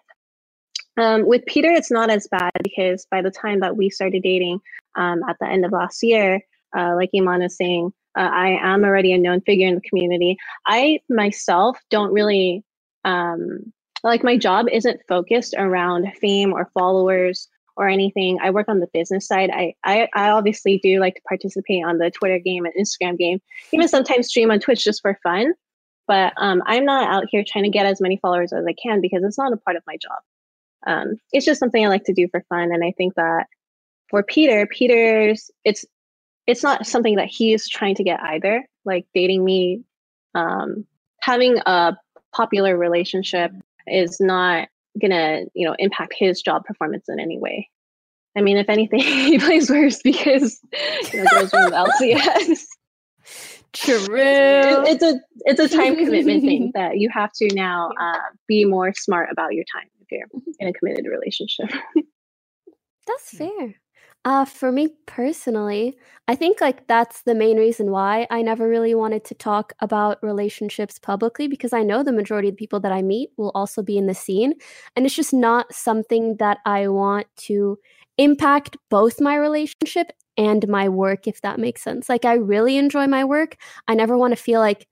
[0.98, 4.60] Um, with Peter, it's not as bad because by the time that we started dating
[4.96, 6.40] um, at the end of last year,
[6.78, 10.38] uh, like Imane is saying, uh, I am already a known figure in the community.
[10.66, 12.64] I myself don't really
[13.04, 18.38] um, like my job isn't focused around fame or followers or anything.
[18.42, 19.50] I work on the business side.
[19.52, 23.42] I, I, I obviously do like to participate on the Twitter game and Instagram game,
[23.74, 25.54] even sometimes stream on Twitch just for fun.
[26.08, 29.02] But um, I'm not out here trying to get as many followers as I can
[29.02, 30.20] because it's not a part of my job.
[30.86, 32.72] Um, it's just something I like to do for fun.
[32.72, 33.48] And I think that
[34.10, 35.86] for Peter, Peter's it's
[36.48, 38.66] it's not something that he's trying to get either.
[38.86, 39.84] Like dating me,
[40.36, 40.86] um,
[41.22, 41.98] having a
[42.36, 43.52] popular relationship
[43.88, 44.68] is not
[45.02, 47.70] gonna you know impact his job performance in any way.
[48.38, 50.60] I mean, if anything, he plays worse because
[51.14, 52.66] you know, goes with LCS.
[53.76, 54.16] True.
[54.16, 58.66] It, it's a it's a time commitment thing that you have to now uh, be
[58.66, 60.28] more smart about your time if you're
[60.60, 61.70] in a committed relationship.
[63.08, 63.76] That's fair.
[64.24, 65.96] Uh, for me personally,
[66.28, 70.18] I think like that's the main reason why I never really wanted to talk about
[70.24, 73.84] relationships publicly because I know the majority of the people that I meet will also
[73.84, 74.56] be in the scene.
[74.96, 77.78] And it's just not something that I want to
[78.18, 82.10] impact both my relationship and my work, if that makes sense.
[82.10, 83.58] Like, I really enjoy my work.
[83.88, 84.88] I never want to feel like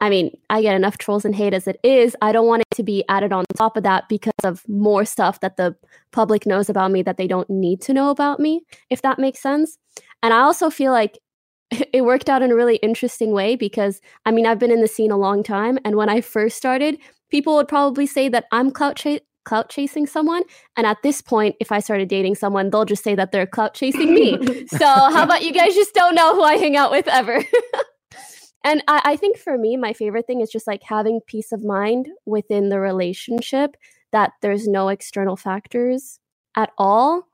[0.00, 2.14] I mean, I get enough trolls and hate as it is.
[2.22, 5.40] I don't want it to be added on top of that because of more stuff
[5.40, 5.74] that the
[6.12, 9.40] public knows about me that they don't need to know about me, if that makes
[9.40, 9.76] sense.
[10.22, 11.18] And I also feel like
[11.92, 14.88] it worked out in a really interesting way because I mean, I've been in the
[14.88, 15.78] scene a long time.
[15.84, 16.98] And when I first started,
[17.30, 20.42] people would probably say that I'm clout, ch- clout chasing someone.
[20.76, 23.72] And at this point, if I started dating someone, they'll just say that they're clout
[23.72, 24.66] chasing me.
[24.68, 27.42] so, how about you guys just don't know who I hang out with ever?
[28.64, 31.64] and I, I think for me my favorite thing is just like having peace of
[31.64, 33.76] mind within the relationship
[34.12, 36.18] that there's no external factors
[36.56, 37.26] at all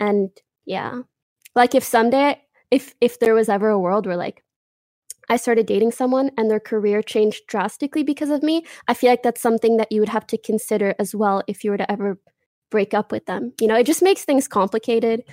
[0.00, 0.30] and
[0.64, 1.02] yeah
[1.54, 2.40] like if someday
[2.70, 4.43] if if there was ever a world where like
[5.28, 9.22] I started dating someone and their career changed drastically because of me, I feel like
[9.22, 12.18] that's something that you would have to consider as well if you were to ever
[12.70, 13.52] break up with them.
[13.60, 15.24] You know, it just makes things complicated.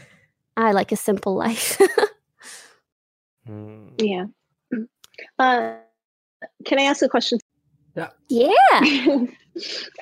[0.57, 1.79] I like a simple life.
[3.49, 3.91] mm.
[4.01, 4.25] Yeah.
[5.39, 5.75] Uh,
[6.65, 7.39] can I ask a question?
[7.95, 8.09] Yeah.
[8.29, 9.25] Yeah.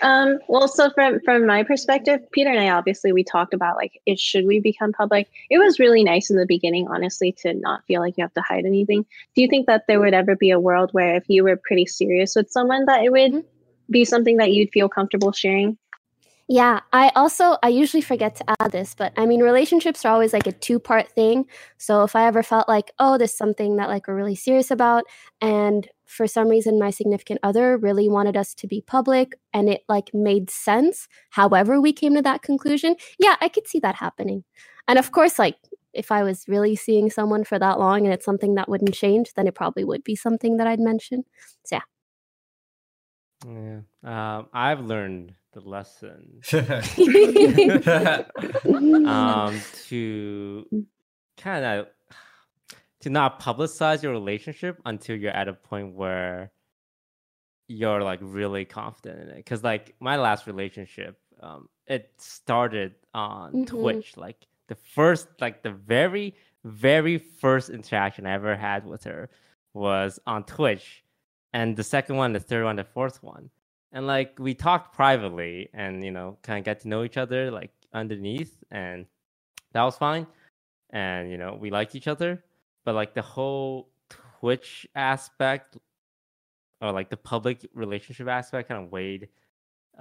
[0.01, 3.99] um, well, so from from my perspective, Peter and I obviously we talked about like
[4.05, 5.29] it should we become public.
[5.49, 8.41] It was really nice in the beginning, honestly, to not feel like you have to
[8.41, 9.05] hide anything.
[9.35, 11.85] Do you think that there would ever be a world where if you were pretty
[11.85, 13.91] serious with someone that it would mm-hmm.
[13.91, 15.77] be something that you'd feel comfortable sharing?
[16.51, 20.33] Yeah, I also I usually forget to add this, but I mean relationships are always
[20.33, 21.45] like a two-part thing.
[21.77, 25.05] So if I ever felt like, oh, there's something that like we're really serious about
[25.41, 29.83] and for some reason my significant other really wanted us to be public and it
[29.87, 34.43] like made sense, however we came to that conclusion, yeah, I could see that happening.
[34.87, 35.57] And of course like
[35.93, 39.33] if I was really seeing someone for that long and it's something that wouldn't change,
[39.35, 41.25] then it probably would be something that I'd mention.
[41.63, 41.81] So yeah.
[43.45, 43.81] Yeah.
[44.03, 46.41] Um, I've learned the lesson
[49.07, 50.65] um, to
[51.37, 51.87] kind of
[53.01, 56.51] to not publicize your relationship until you're at a point where
[57.67, 59.37] you're like really confident in it.
[59.37, 63.63] Because like my last relationship, um, it started on mm-hmm.
[63.63, 64.17] Twitch.
[64.17, 69.29] Like the first, like the very, very first interaction I ever had with her
[69.73, 71.03] was on Twitch,
[71.53, 73.49] and the second one, the third one, the fourth one
[73.91, 77.51] and like we talked privately and you know kind of get to know each other
[77.51, 79.05] like underneath and
[79.73, 80.27] that was fine
[80.91, 82.43] and you know we liked each other
[82.89, 85.77] but like the whole twitch aspect
[86.81, 89.29] or like the public relationship aspect kind of weighed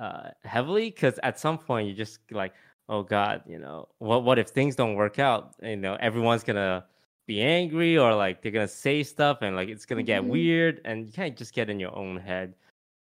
[0.00, 2.54] uh heavily because at some point you just like
[2.88, 6.82] oh god you know what what if things don't work out you know everyone's gonna
[7.26, 10.30] be angry or like they're gonna say stuff and like it's gonna get mm-hmm.
[10.30, 12.54] weird and you can't just get in your own head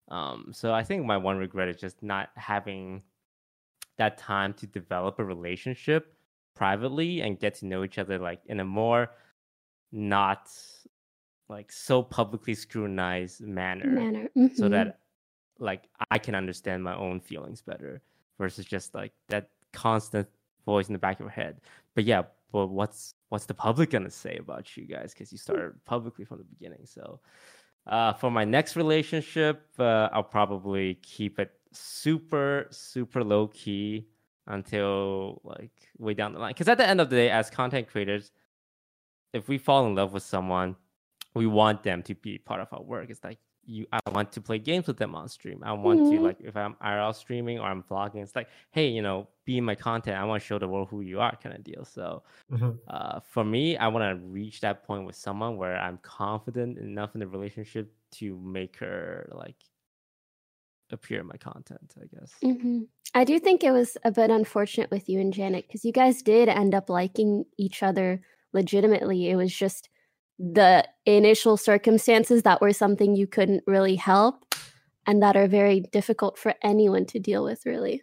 [0.09, 3.03] um, so I think my one regret is just not having
[3.99, 6.17] that time to develop a relationship
[6.55, 9.11] privately and get to know each other like in a more
[9.95, 10.51] not
[11.49, 14.29] like so publicly scrutinized manner, manner.
[14.37, 14.57] Mm-hmm.
[14.57, 14.99] so that
[15.59, 18.03] like I can understand my own feelings better
[18.39, 20.29] versus just like that constant
[20.67, 21.61] voice in the back of your head.
[21.95, 22.23] But yeah,
[22.53, 26.39] but what's what's the public gonna say about you guys because you started publicly from
[26.39, 26.87] the beginning?
[26.87, 27.21] So
[27.87, 34.09] uh, for my next relationship, uh, I'll probably keep it super, super low key
[34.47, 36.51] until like way down the line.
[36.51, 38.33] Because at the end of the day, as content creators,
[39.35, 40.77] if we fall in love with someone,
[41.35, 43.11] we want them to be part of our work.
[43.11, 45.63] It's like you I want to play games with them on stream.
[45.65, 46.23] I want to Mhm.
[46.23, 49.65] like if I'm IRL streaming or I'm vlogging, it's like, hey, you know, be in
[49.65, 50.17] my content.
[50.17, 51.85] I want to show the world who you are, kind of deal.
[51.85, 52.79] So Mhm.
[52.87, 57.15] uh, for me, I want to reach that point with someone where I'm confident enough
[57.15, 59.57] in the relationship to make her like
[60.91, 61.95] appear in my content.
[62.01, 62.35] I guess.
[62.43, 62.83] hmm
[63.15, 66.21] I do think it was a bit unfortunate with you and Janet because you guys
[66.23, 68.21] did end up liking each other
[68.55, 69.29] legitimately.
[69.29, 69.89] It was just
[70.39, 74.45] the initial circumstances that were something you couldn't really help
[75.07, 78.03] and that are very difficult for anyone to deal with, really.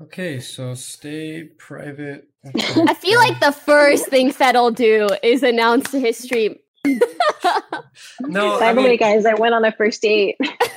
[0.00, 2.28] Okay, so stay private.
[2.56, 6.56] I feel like the first thing Fed will do is announce to his stream.
[6.86, 8.58] No.
[8.58, 10.36] By I the mean, way, guys, I went on a first date.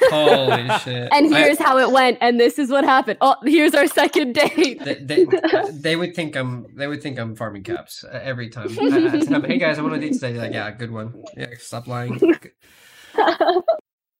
[0.09, 1.09] holy shit!
[1.11, 3.17] and I- here's how it went, and this is what happened.
[3.21, 4.83] Oh, here's our second date.
[4.83, 5.25] they, they,
[5.71, 8.69] they would think I'm they would think I'm farming caps uh, every time.
[8.79, 10.33] I, I tell hey guys, I want to date today.
[10.33, 11.23] Like, yeah, good one.
[11.37, 12.19] Yeah, stop lying.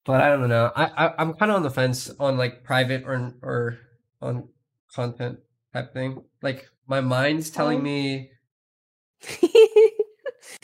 [0.06, 0.70] But I don't know.
[0.76, 3.78] I, I I'm kind of on the fence on like private or or
[4.20, 4.48] on
[4.94, 5.38] content
[5.72, 6.22] type thing.
[6.42, 7.82] Like my mind's telling Oh.
[7.82, 8.30] me.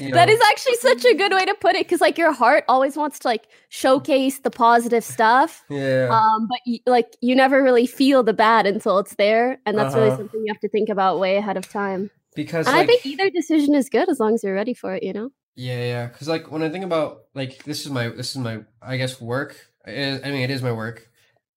[0.01, 2.64] You That is actually such a good way to put it because like your heart
[2.68, 6.09] always wants to like showcase the positive stuff Yeah.
[6.11, 9.94] um but y- like you never really feel the bad until it's there and that's
[9.94, 10.16] really Uh-huh.
[10.18, 13.05] something you have to think about way ahead of time because and like, i think
[13.07, 16.07] either decision is good as long as you're ready for it you know Yeah, yeah.
[16.07, 19.20] Because like when I think about like this is my this is my I guess
[19.20, 19.57] work.
[19.84, 21.11] Is, I mean, it is my work.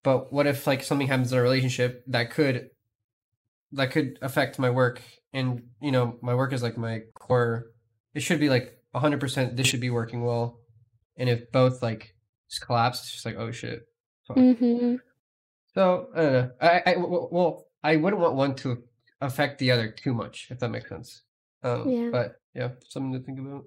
[0.04, 2.70] But what if like something happens in a relationship that could
[3.74, 5.02] that could affect my work?
[5.32, 7.72] And you know, my work is like my core.
[8.14, 9.56] It should be like hundred percent.
[9.58, 10.60] This should be working well.
[11.18, 12.16] And if both like
[12.50, 13.88] just collapse, it's just like oh shit.
[14.30, 14.96] Mm-hmm.
[15.74, 16.52] So I don't know.
[16.62, 18.84] I, I well, I wouldn't want one to
[19.22, 21.24] affect the other too much, if that makes sense.
[21.64, 22.10] Um, Yeah.
[22.12, 23.66] But yeah, something to think about.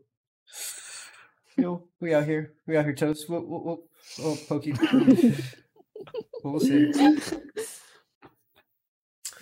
[1.56, 3.30] You know, we out here, we out here, toast.
[3.30, 3.80] We'll, we'll, we'll,
[4.18, 4.74] we'll pokey.
[6.44, 6.92] we'll see.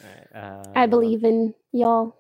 [0.05, 2.17] Alright, i uh, believe in y'all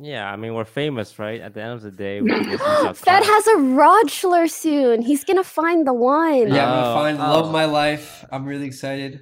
[0.00, 1.40] Yeah, I mean we're famous, right?
[1.40, 5.02] At the end of the day, we just use our fed has a rodschler soon
[5.02, 7.52] he's gonna find the one Yeah, I'm Oh, gonna find the love oh.
[7.52, 8.24] my life.
[8.30, 9.20] I'm really excited.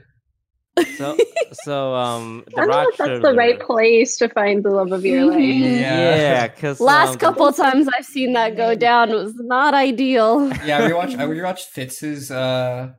[0.98, 1.16] so
[1.64, 4.92] so um the I don't know if that's the right place to find the love
[4.92, 5.30] of your Mhm.
[5.30, 5.40] life.
[5.40, 6.16] Yeah.
[6.16, 10.90] Yeah, because last couple times i've seen that go down was not ideal Yeah, I
[10.90, 11.18] rewatched.
[11.18, 12.92] I rewatched Fitz's uh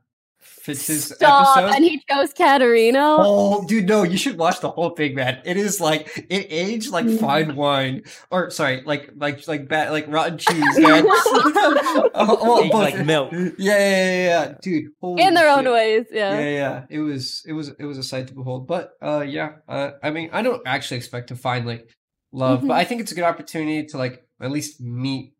[0.67, 1.57] Fitz's Stop.
[1.57, 1.75] episode.
[1.75, 3.15] And he chose Katarina.
[3.19, 4.03] Oh, dude, no!
[4.03, 5.41] You should watch the whole thing, man.
[5.45, 10.05] It is like it aged like fine wine, or sorry, like like like bad like
[10.09, 11.05] rotten cheese, man.
[11.07, 13.31] oh, oh, Aged like milk.
[13.31, 14.91] Yeah, yeah, yeah, yeah, dude.
[14.99, 16.37] Holy in their own ways, yeah.
[16.37, 16.85] Yeah, yeah.
[16.89, 18.67] It was it was it was a sight to behold.
[18.67, 19.53] But uh, yeah.
[19.69, 21.89] Uh, I mean, I don't actually expect to find like
[22.33, 22.67] love, Mhm.
[22.67, 25.33] but I think it's a good opportunity to like at least meet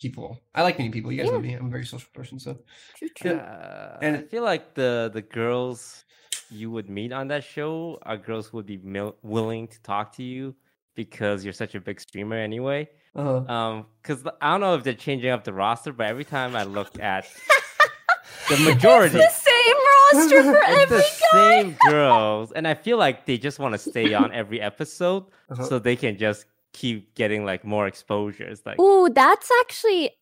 [0.00, 0.38] people.
[0.54, 1.10] I like meeting people.
[1.12, 1.54] You guys know me.
[1.54, 2.58] I'm a very social person, so
[2.98, 3.30] True, true.
[3.36, 6.04] Uh, And- I feel like the the girls
[6.50, 10.12] you would meet on that show are girls who would be mil- willing to talk
[10.16, 10.54] to you
[10.94, 12.88] because you're such a big streamer anyway.
[13.16, 16.54] uh, Um, because I don't know if they're changing up the roster, but every time
[16.54, 17.26] I look at
[18.48, 19.76] the majority, The same
[20.14, 21.38] roster for it's every the guy.
[21.38, 25.64] same girls, and I feel like they just want to stay on every episode uh-huh.
[25.64, 26.44] so they can just
[26.76, 28.62] keep getting like more exposures.
[28.66, 30.12] Like, Ooh, that's actually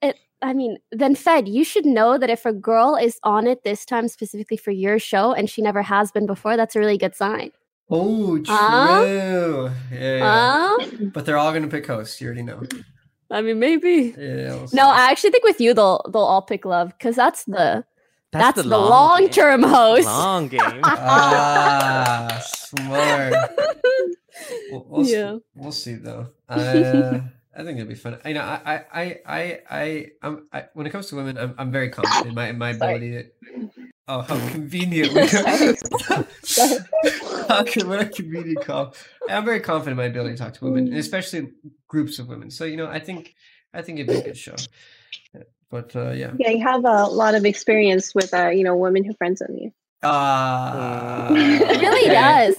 [0.00, 0.16] it.
[0.40, 3.84] I mean, then Fed, you should know that if a girl is on it this
[3.84, 7.14] time specifically for your show and she never has been before, that's a really good
[7.14, 7.50] sign.
[7.90, 8.44] oh, true.
[8.54, 9.02] Huh?
[9.04, 10.76] Yeah, yeah.
[10.80, 12.20] Uh, But they're all gonna pick hosts.
[12.20, 12.62] You already know.
[13.30, 14.14] I mean, maybe.
[14.18, 14.54] Yeah.
[14.54, 14.88] we'll No.
[14.88, 17.84] I actually think with you they'll they'll all pick love because that's the
[18.40, 19.30] that's, the, long long game.
[19.30, 20.06] term host.
[20.06, 20.60] Long game.
[20.84, 23.34] ah, smart.
[24.70, 25.34] We'll, we'll, Yeah.
[25.36, 26.28] see, we'll see though.
[26.48, 27.20] Uh,
[27.54, 28.18] I think it'll be fun.
[28.24, 28.40] I know.
[28.40, 31.90] I, I, I, I, I, I'm, I, when it comes to women, I'm, I'm very
[31.90, 33.70] confident in my, in my ability to.
[34.08, 35.12] Oh, how convenient!
[35.14, 35.26] we
[36.42, 36.78] Sorry.
[37.48, 38.94] how con- what a convenient call.
[39.28, 41.50] I'm very confident in my ability to talk to women, and especially
[41.88, 42.50] groups of women.
[42.50, 43.34] So you know, I think,
[43.74, 44.56] I think it'd be a good show.
[45.72, 46.32] But uh, yeah.
[46.38, 49.56] Yeah, you have a lot of experience with uh, you know, women who friends on
[49.56, 49.72] you.
[50.02, 52.12] Uh, It really okay.
[52.12, 52.56] does.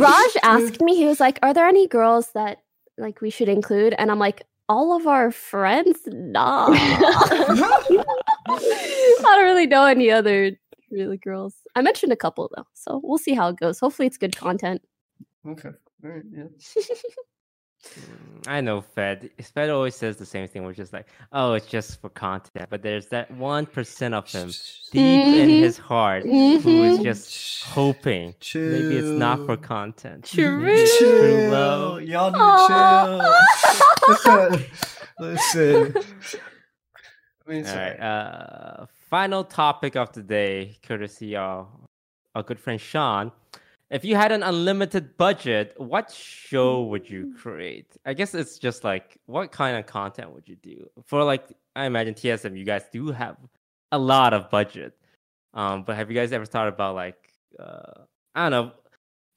[0.00, 2.62] Raj asked me, he was like, Are there any girls that
[2.96, 3.94] like we should include?
[3.98, 5.98] And I'm like, all of our friends?
[6.06, 6.68] Nah.
[6.72, 8.02] I
[8.48, 10.52] don't really know any other
[10.90, 11.54] really girls.
[11.74, 13.78] I mentioned a couple though, so we'll see how it goes.
[13.78, 14.80] Hopefully it's good content.
[15.46, 15.68] Okay.
[16.02, 16.22] All right.
[16.32, 16.44] Yeah.
[17.84, 19.30] Mm, I know Fed.
[19.40, 22.66] Fed always says the same thing, which is like, oh, it's just for content.
[22.70, 24.48] But there's that one percent of him
[24.90, 25.58] deep in Mhm.
[25.60, 27.02] his heart who is Mhm.
[27.04, 30.24] just hoping maybe it's not for content.
[30.24, 30.60] True.
[30.60, 31.50] Maybe it's true Chill.
[31.50, 32.02] love.
[32.02, 33.20] Y'all need Aw.
[34.06, 34.60] to chill.
[35.20, 35.94] Listen.
[37.46, 38.00] I mean, All right.
[38.00, 38.00] alright.
[38.00, 41.68] Uh, final topic of the day, courtesy of
[42.34, 43.30] our good friend Sean.
[43.90, 47.96] If you had an unlimited budget, what show would you create?
[48.06, 50.88] I guess it's just like what kind of content would you do?
[51.04, 51.44] For like,
[51.76, 53.36] I imagine TSM, you guys do have
[53.92, 54.96] a lot of budget.
[55.52, 58.02] Um, but have you guys ever thought about like, uh,
[58.34, 58.72] I don't know,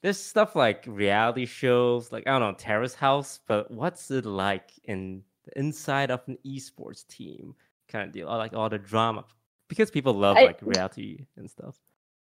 [0.02, 4.70] there's stuff like reality shows, like I don't know, Terrace House, but what's it like
[4.84, 7.54] in the inside of an esports team
[7.88, 9.24] kind of deal, or like all the drama?
[9.68, 11.76] Because people love I- like reality and stuff.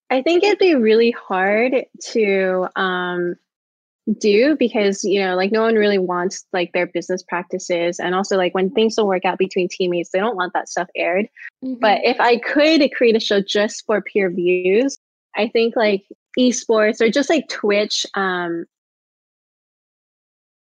[0.10, 3.36] I think it'd be really hard to um,
[4.20, 8.38] do because you know, like no one really wants like their business practices, and also
[8.38, 11.28] like when things don't work out between teammates, they don't want that stuff aired.
[11.64, 11.80] Mhm.
[11.80, 14.98] But if I could create a show just for peer views,
[15.36, 16.06] I think like
[16.40, 18.66] esports or just like Twitch, um,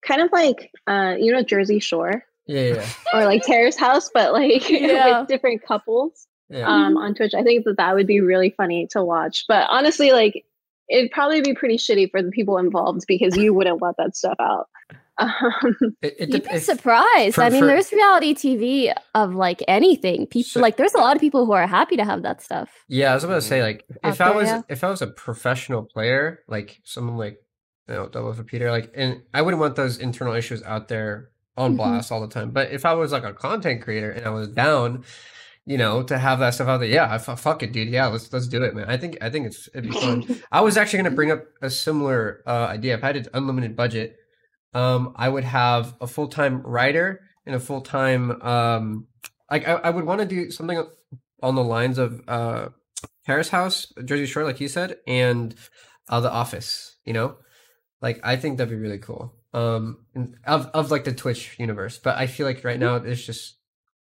[0.05, 4.33] kind of like uh, you know Jersey Shore Yeah, yeah, or like Terrace House, but
[4.33, 5.21] like Yeah.
[5.21, 6.67] with different couples yeah.
[6.67, 7.33] um, on Twitch.
[7.33, 9.45] I think that that would be really funny to watch.
[9.47, 10.45] But honestly, like
[10.89, 14.35] it'd probably be pretty shitty for the people involved because you wouldn't want that stuff
[14.39, 14.67] out.
[15.17, 17.35] Um, it, it You'd be if- surprised.
[17.35, 20.25] for- I mean, for- there's reality TV of like anything.
[20.25, 22.69] People So- like there's a lot of people who are happy to have that stuff.
[22.87, 23.63] Yeah, I was about to say Mhm.
[23.63, 24.61] like Out if I was yeah.
[24.67, 27.37] if I was a professional player, like someone like
[27.87, 31.29] you know Double for Peter, like and I wouldn't want those internal issues out there
[31.55, 31.77] on Mhm.
[31.77, 32.49] blast all the time.
[32.49, 35.03] But if I was like a content creator and I was down,
[35.65, 37.89] you know, to have that stuff out there, yeah, I fuck it, dude.
[37.89, 38.85] Yeah, let's let's do it, man.
[38.89, 40.41] I think I think it's it'd be fun.
[40.51, 42.95] I was actually gonna bring up a similar uh, idea.
[42.95, 44.17] If I had an unlimited budget,
[44.73, 49.07] um, I would have a full time writer and a full time um,
[49.51, 50.83] like I, I would want to do something
[51.43, 52.69] on the lines of uh,
[53.25, 55.53] Terrace House, Jersey Shore, like you said, and
[56.09, 56.95] uh, The Office.
[57.05, 57.35] You know,
[58.01, 59.35] like I think that'd be really cool.
[59.53, 60.05] Um,
[60.45, 63.57] of of like the Twitch universe, but I feel like right now it's just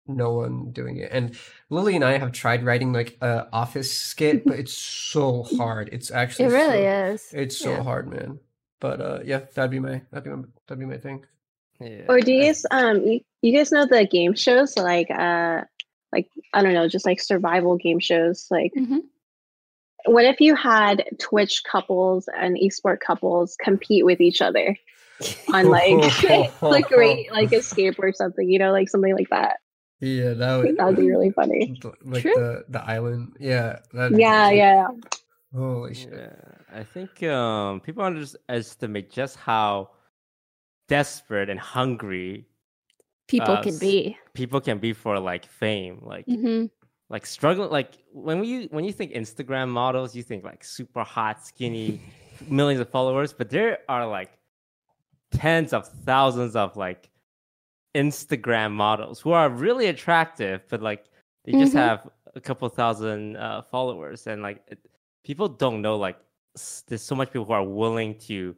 [0.08, 1.10] no one doing it.
[1.12, 1.36] And
[1.70, 5.90] Lily and I have tried writing like a Office skit, but it's so hard.
[5.92, 7.34] It's actually It really so, is.
[7.34, 7.84] It's so Yeah.
[7.84, 8.40] hard, man.
[8.80, 11.26] But uh, yeah, that'd be my that'd be my, that'd be my thing.
[11.82, 12.06] Yeah.
[12.10, 15.62] or do you guys um you, you guys know the game shows like uh
[16.12, 19.04] like I don't know just like survival game shows like Mhm.
[20.06, 24.76] what if you had Twitch couples and esport couples compete with each other
[25.54, 26.22] on like
[26.62, 29.58] like great like escape or something you know like something like that
[30.02, 32.34] Yeah, that would that would be really funny like True.
[32.36, 33.36] the the island.
[33.40, 34.88] Yeah, that'd be yeah yeah
[35.54, 36.14] Holy shit.
[36.14, 39.90] Yeah, I think um, people underestimate just how
[40.88, 42.46] desperate and hungry
[43.28, 44.18] People Uh, can be.
[44.34, 46.02] people can be for like fame.
[46.04, 46.66] Like, hmm
[47.10, 47.70] like struggling.
[47.70, 52.00] Like when you when you think Instagram models, you think like super hot, skinny,
[52.50, 53.34] millions of followers.
[53.34, 54.32] But there are like
[55.32, 57.10] tens of thousands of like
[57.96, 61.06] Instagram models who are really attractive, but like
[61.46, 61.78] they just Mhm.
[61.80, 64.80] have a couple thousand uh, followers, and like it,
[65.24, 66.18] people don't know like
[66.88, 68.56] there's so much people who are willing to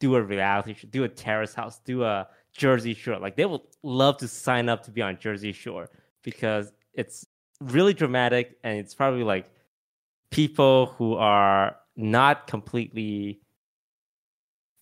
[0.00, 3.18] do a reality show, do a terrace house, do a Jersey Shore.
[3.18, 5.88] Like they would love to sign up to be on Jersey Shore
[6.22, 7.26] because it's
[7.60, 9.50] really dramatic and it's probably like
[10.30, 13.40] people who are not completely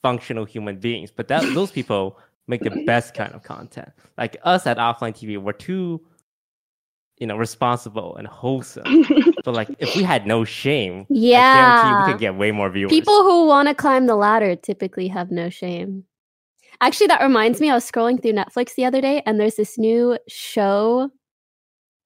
[0.02, 3.88] functional human beings, but that those people make the best kind of content.
[4.18, 6.01] Like us at offline TV, we're too,
[7.18, 8.84] you know, responsible and wholesome.
[9.45, 12.07] but like if we had no shame, I guarantee Yeah.
[12.07, 12.90] we could get way more viewers.
[12.90, 16.05] People who want to climb the ladder typically have no shame.
[16.80, 19.78] Actually, that reminds me, I was scrolling through Netflix the other day and there's this
[19.78, 21.09] new show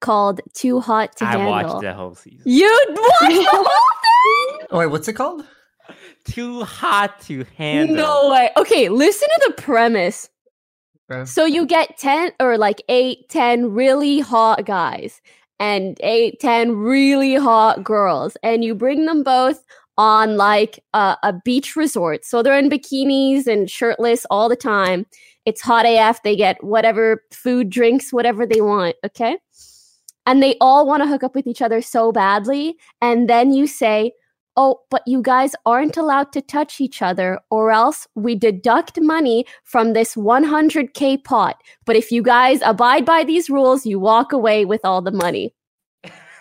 [0.00, 1.48] called Too Hot to I Handle.
[1.50, 2.42] watched the whole season.
[2.44, 4.66] You'd watch the whole thing?
[4.70, 5.44] Oh wait, what's it called?
[6.28, 7.96] Too hot to handle.
[7.96, 8.50] No way.
[8.56, 10.28] Okay, listen to the premise.
[11.10, 11.24] Okay.
[11.24, 15.20] So you get 10 or like 8, 10 really hot guys
[15.58, 19.64] and 8, 10 really hot girls and you bring them both
[19.96, 22.24] on like a, a beach resort.
[22.24, 25.06] So they're in bikinis and shirtless all the time.
[25.46, 26.22] It's hot AF.
[26.22, 29.38] They get whatever food, drinks, whatever they want, okay?
[30.26, 33.66] And they all want to hook up with each other so badly and then you
[33.66, 34.12] say,
[34.60, 39.46] "Oh, but you guys aren't allowed to touch each other or else we deduct money
[39.64, 41.62] from this 100k pot.
[41.86, 45.54] But if you guys abide by these rules, you walk away with all the money."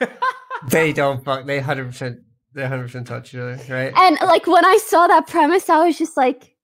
[0.70, 1.46] They don't fuck.
[1.46, 2.20] They hundred percent.
[2.54, 3.94] They hundred percent touch each other, right?
[3.96, 6.56] And like when I saw that premise, I was just like,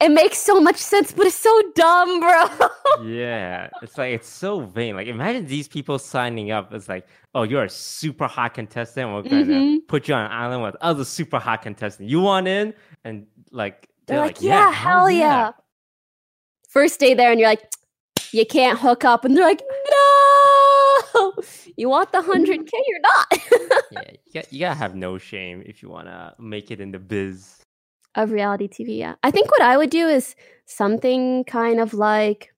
[0.00, 2.44] it makes so much sense, but it's so dumb, bro.
[3.04, 4.94] yeah, it's like it's so vain.
[4.96, 6.72] Like imagine these people signing up.
[6.72, 9.12] It's like, oh, you're a super hot contestant.
[9.12, 9.86] We're gonna Mhm.
[9.88, 12.10] put you on an island with other super hot contestants.
[12.10, 12.74] You want in?
[13.04, 15.52] And like They're like, yeah, hell yeah.
[16.68, 17.62] First day there, and you're like,
[18.32, 21.32] you can't hook up, and they're like, no.
[21.76, 22.84] you want the hundred k?
[22.86, 23.26] You're not?
[23.92, 26.98] yeah, you, got, you gotta have no shame if you wanna make it in the
[26.98, 27.56] biz.
[28.18, 29.14] Of reality TV, yeah.
[29.22, 30.34] I think what I would do is
[30.66, 32.52] something kind of like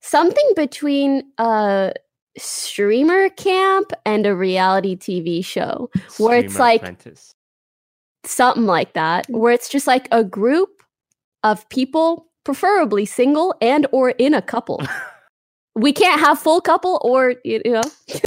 [0.00, 1.92] something between a
[2.36, 5.90] streamer camp and a reality TV show.
[6.18, 7.34] Where it's like- apprentice.
[8.24, 10.82] something like that where it's just like a group
[11.42, 14.80] of people preferably single and or in a couple
[15.74, 17.82] we can't have full couple or you know?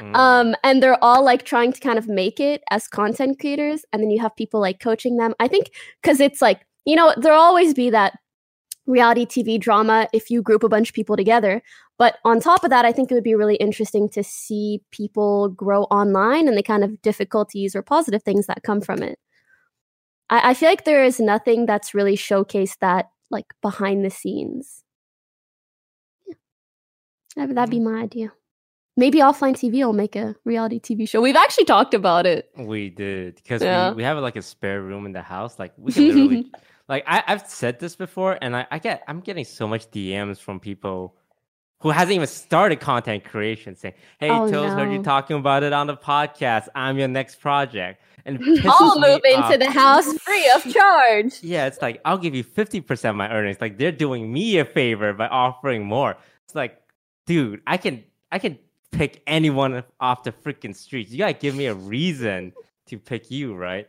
[0.00, 0.14] Mm.
[0.14, 4.02] um and they're all like trying to kind of make it as content creators and
[4.02, 5.34] then you have people like coaching them.
[5.40, 5.70] I think
[6.02, 8.18] because it's like you know there'll always be that
[8.86, 11.62] reality tv drama if you group a bunch of people together.
[11.98, 15.48] But on top of that i think it would be really interesting to see people
[15.50, 19.18] grow online and the kind of difficulties or positive things that come from it.
[20.30, 24.84] I, I feel like there is nothing that's really showcased that like behind the scenes
[27.36, 27.92] that'd be mm.
[27.92, 28.32] my idea
[28.96, 32.90] maybe offline tv will make a reality tv show we've actually talked about it We
[32.90, 33.90] did because Yeah.
[33.90, 35.58] we, we have like a spare room in the house.
[35.58, 36.50] Like we can literally,
[36.88, 40.38] like I, I've said this before, and I, I get I'm getting so much DMs
[40.38, 41.14] from people
[41.80, 45.72] who hasn't even started content creation saying, "Hey, Oh, Toast, heard you talking about it
[45.74, 46.68] on the podcast.
[46.74, 51.80] I'm your next project." And i'll move into the house free of charge Yeah, it's
[51.80, 53.58] like I'll give you fifty percent of my earnings.
[53.60, 56.16] Like they're doing me a favor by offering more.
[56.44, 56.80] It's like,
[57.26, 58.58] dude, I can I can
[58.92, 61.10] pick anyone off the freaking streets.
[61.12, 62.52] You gotta give me a reason
[62.86, 63.88] to pick you, right?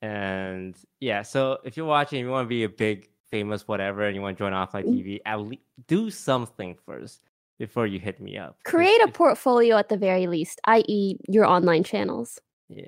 [0.00, 4.14] And yeah, so if you're watching, you want to be a big, famous, whatever, and
[4.14, 4.94] you want to join offline Mm.
[5.04, 7.20] TV, at least do something first
[7.58, 8.56] before you hit me up.
[8.64, 12.38] create a portfolio at the very least i.e your online channels
[12.68, 12.84] Yeah,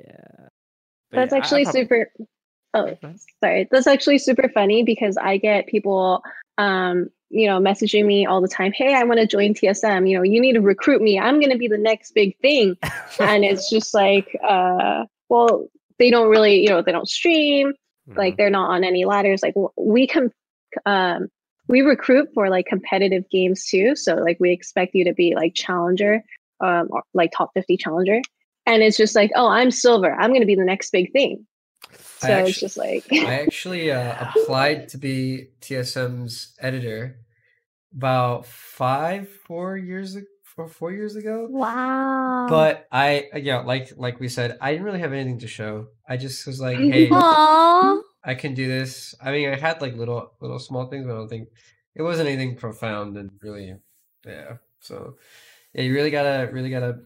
[1.11, 2.13] But That's yeah, I- I actually probably- super.
[2.75, 2.97] Oh,
[3.43, 3.69] sorry.
[3.71, 6.23] That's actually super funny because I get people,
[6.59, 8.73] um, you know, messaging me all the time.
[8.73, 10.09] Hey, I want to join TSM.
[10.09, 11.19] You know, you need to recruit me.
[11.19, 12.77] I'm going to be the next big thing.
[13.21, 15.67] and it's just like, uh, well,
[15.99, 17.73] they don't really, you know, they don't stream.
[18.17, 18.37] Like Mhm.
[18.39, 19.43] they're not on any ladders.
[19.43, 20.33] Like we can,
[20.87, 21.29] um,
[21.69, 23.95] we recruit for like competitive games too.
[23.95, 26.23] So like we expect you to be like challenger,
[26.61, 28.21] um, or like top 50 challenger.
[28.67, 30.13] And it's just like, oh, I'm silver.
[30.13, 31.47] I'm going to be the next big thing.
[32.19, 37.17] So I it's just like, I actually uh, applied to be TSM's editor
[37.97, 41.47] about five, four years, ag- four, four years ago.
[41.51, 45.89] wow But I, yeah, like like we said, I didn't really have anything to show.
[46.09, 48.01] I just was like, hey, Aww.
[48.23, 49.15] I can do this.
[49.23, 51.49] I mean, I had like little little small things, but I don't think
[51.95, 53.75] it wasn't anything profound and really,
[54.27, 54.57] yeah.
[54.81, 55.17] So
[55.73, 57.01] yeah, you really gotta really gotta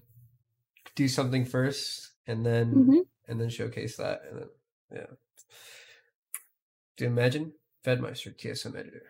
[0.97, 3.07] do something first, and then Mhm.
[3.29, 4.49] and then showcase that, and then
[4.95, 5.07] yeah.
[6.97, 7.53] Do you imagine
[7.85, 9.03] Fedmyster TSM editor?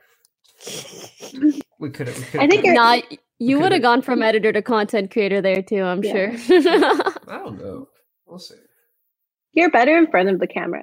[1.80, 2.16] We could have.
[2.36, 3.00] I think you're- Nah,
[3.38, 6.12] you would have gone from editor to content creator there too, I'm Yeah.
[6.12, 6.30] sure.
[7.28, 7.88] I don't know.
[8.26, 8.54] We'll see.
[9.52, 10.82] you're better in front of the camera.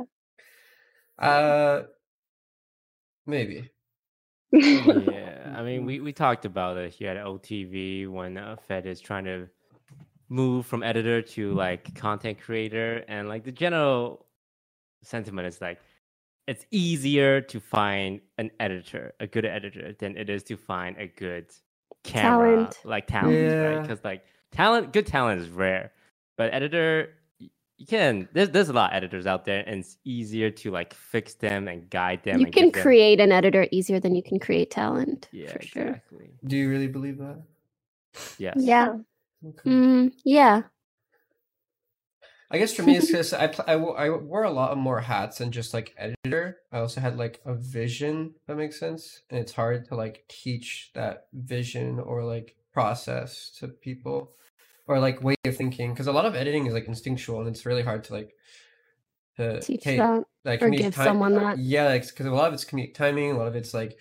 [1.18, 1.84] Uh,
[3.26, 3.70] maybe.
[4.52, 8.99] yeah, I mean, we, we talked about it here at OTV when uh, Fed is
[8.99, 9.47] trying to
[10.30, 14.26] move from editor to like content creator, and like the general
[15.04, 15.80] sentiment is like
[16.47, 21.08] it's easier to find an editor, a good editor, than it is to find a
[21.08, 21.45] good
[22.04, 22.78] camera, Talent.
[22.84, 23.82] like talent, right?
[23.82, 25.91] Because like talent, good talent is rare,
[26.38, 27.10] but editor.
[27.78, 30.93] You can there's there's a lot of editors out there, and it's easier to like
[30.93, 32.39] fix them and guide them.
[32.39, 35.28] you can give them- create an editor easier than you can create talent.
[35.32, 35.88] yeah, for sure.
[35.88, 36.30] exactly.
[36.45, 37.41] Do you really believe that?
[38.38, 38.58] Yes.
[38.60, 38.97] Yeah.
[39.47, 39.70] Okay.
[39.70, 40.62] Mm, yeah.
[42.52, 44.99] I guess for me, it's because I, pl- I, I wore a lot of more
[44.99, 46.58] hats than just like editor.
[46.72, 49.22] I also had like a vision, if that makes sense.
[49.30, 54.34] And it's hard to like teach that vision or like process to people
[54.88, 55.93] or like way of thinking.
[55.93, 58.36] Because a lot of editing is like instinctual and it's really hard to like
[59.38, 60.24] to Teach hey, that.
[60.43, 61.58] like or give ti- someone that.
[61.58, 63.32] Yeah, like because a lot of it's comedic timing.
[63.32, 63.97] A lot of it's like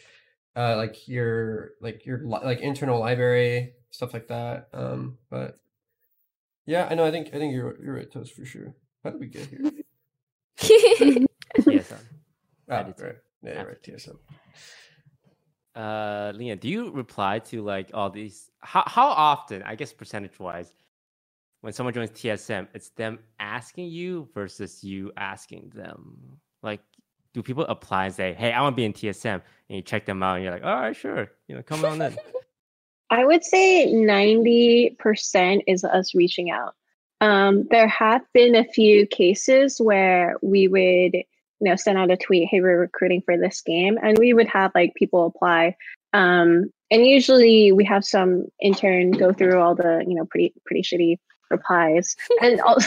[0.56, 4.68] uh like your like your li- like internal library stuff like that.
[4.72, 5.60] Um, but
[6.70, 7.04] yeah, I know.
[7.04, 8.74] I think I think you're you're right, Toast, for sure.
[9.02, 9.60] How did we get here?
[11.66, 11.90] Yes.
[11.92, 11.98] um,
[12.70, 12.94] Ah, right.
[13.00, 13.12] Yeah,
[13.42, 13.54] Yeah.
[13.58, 13.82] you're right.
[13.82, 14.16] TSM.
[15.74, 18.50] Uh, Leah, do you reply to like all these?
[18.60, 19.62] How how often?
[19.62, 20.72] I guess percentage wise,
[21.62, 26.38] when someone joins TSM, it's them asking you versus you asking them.
[26.62, 26.80] Like,
[27.34, 30.04] do people apply and say, "Hey, I want to be in TSM," and you check
[30.06, 32.16] them out, and you're like, "All right, sure, you know, come on in."
[33.10, 36.74] I would say 90% is us reaching out.
[37.20, 41.24] Um, there have been a few cases where we would, you
[41.60, 43.98] know, send out a tweet, hey, we're recruiting for this game.
[44.02, 45.76] And we would have like people apply.
[46.12, 50.82] Um, and usually we have some intern go through all the you know pretty pretty
[50.82, 51.18] shitty
[51.50, 52.86] replies and also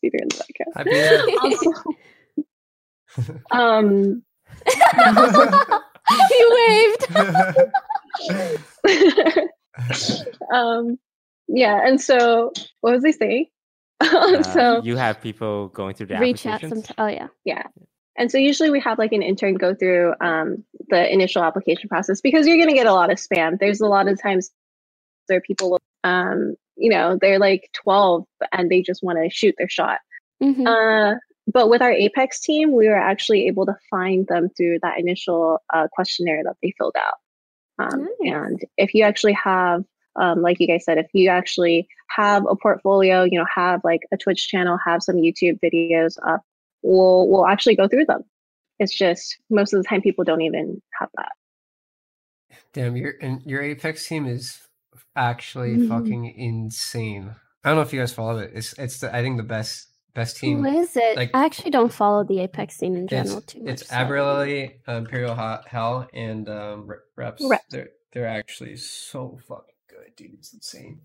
[0.00, 0.72] Peter in the podcast.
[0.76, 1.22] Hi, Peter.
[1.42, 1.72] Also,
[3.50, 4.22] um,
[6.28, 7.06] he waved.
[10.52, 10.98] um,
[11.48, 13.46] yeah, and so what was I saying?
[14.02, 16.88] Uh, so you have people going through the Reach out applications.
[16.88, 16.94] some.
[16.98, 17.28] Oh yeah.
[17.44, 17.62] yeah,
[18.16, 22.20] and so usually we have like an intern go through um, the initial application process
[22.20, 23.58] because you're going to get a lot of spam.
[23.58, 24.50] There's a lot of times
[25.28, 29.68] where people, um, you know, they're like 12 and they just want to shoot their
[29.68, 29.98] shot.
[30.42, 30.66] Mhm.
[30.66, 31.18] Uh,
[31.52, 35.58] but with our Apex team, we were actually able to find them through that initial
[35.72, 37.14] uh, questionnaire that they filled out.
[37.78, 38.32] Um, Nice.
[38.34, 39.84] And if you actually have,
[40.16, 44.00] um, like you guys said, if you actually have a portfolio, you know, have like
[44.12, 46.42] a Twitch channel, have some YouTube videos up,
[46.82, 48.22] we'll we'll actually go through them.
[48.78, 51.32] It's just most of the time people don't even have that.
[52.72, 54.60] Damn, your and your Apex team is
[55.16, 55.88] actually Mhm.
[55.88, 57.34] fucking insane.
[57.64, 58.50] I don't know if you guys follow it.
[58.54, 60.64] It's it's the, I think the best best team.
[60.66, 61.16] is it?
[61.16, 63.72] like- I actually don't follow the Apex scene in It's general too much.
[63.72, 67.42] it's so- Albralelie, Imperial Hal, and um, Reps.
[67.48, 67.64] Reps.
[67.70, 70.34] They're they're actually so fucking good, dude.
[70.34, 71.00] It's insane.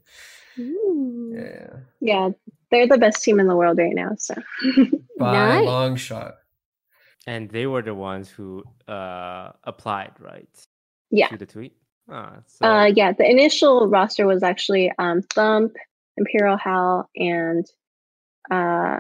[0.60, 1.34] Ooh.
[1.36, 1.70] Yeah,
[2.02, 2.30] Yeah,
[2.72, 4.12] they're the best team in the world right now.
[4.18, 4.36] So
[5.20, 5.62] by Nice.
[5.62, 6.36] a long shot.
[7.26, 10.50] And they were the ones who uh, applied, right?
[11.10, 11.28] yeah.
[11.28, 11.74] To the tweet.
[12.10, 15.74] Ah, so Uh, yeah, the initial roster was actually um, Thump,
[16.18, 17.66] Imperial Hal, and
[18.52, 19.00] uh,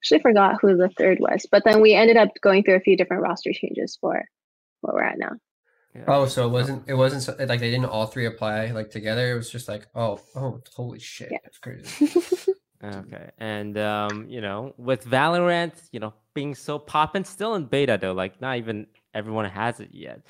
[0.00, 1.46] actually forgot who the third was.
[1.50, 4.24] But then we ended up going through a few different roster changes for
[4.80, 5.32] what we're at now.
[5.94, 6.04] yeah.
[6.08, 9.32] Oh, so it wasn't it wasn't so, like they didn't all three apply like together.
[9.32, 11.38] It was just like oh oh holy shit, Yeah.
[11.44, 12.08] that's crazy.
[12.82, 17.98] Okay, and um, you know, with Valorant, you know, being so poppin', still in beta
[18.00, 20.22] though, like not even everyone has it yet.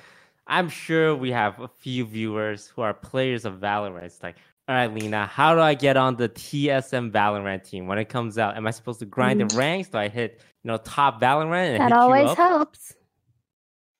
[0.49, 4.03] I'm sure we have a few viewers who are players of Valorant.
[4.03, 4.35] It's like,
[4.71, 8.39] all right, Leena, how do I get on the TSM Valorant team when it comes
[8.39, 8.57] out?
[8.57, 9.89] Am I supposed to grind the ranks?
[9.89, 12.37] Do I hit, you know, top Valorant and that hit you always up?
[12.37, 12.95] helps.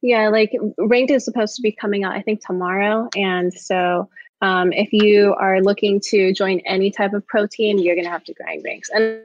[0.01, 4.09] Yeah, like ranked is supposed to be coming out, I think tomorrow, and so
[4.43, 8.25] um, if you are looking to join any type of pro team, you're gonna have
[8.25, 8.91] to grind ranks.
[8.91, 9.23] And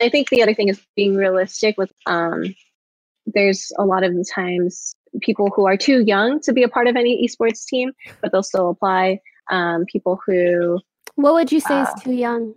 [0.00, 1.92] I think the other thing is being realistic with.
[2.06, 2.54] Um,
[3.26, 6.86] there's a lot of the times people who are too young to be a part
[6.86, 9.20] of any esports team, but they'll still apply.
[9.50, 10.80] Um, people who
[11.16, 12.54] What would you say is Uh, too young?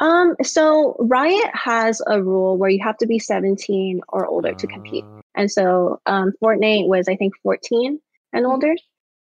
[0.00, 4.66] um, so Riot has a rule where you have to be 17 or older to
[4.68, 5.06] compete.
[5.06, 8.00] Uh, And so um, Fortnite was, I think, 14
[8.32, 8.52] and Mm-hmm.
[8.52, 8.74] older.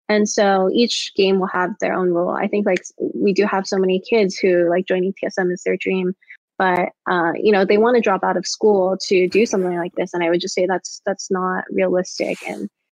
[0.09, 2.31] And so each game will have their own rule.
[2.31, 2.83] I think like
[3.15, 6.15] we do have so many kids who like joining TSM is their dream,
[6.59, 9.95] but uh, you know they want to drop out of school to do something like
[9.97, 10.15] this.
[10.15, 12.39] And I would just say that's that's not realistic.
[12.47, 12.86] And uh,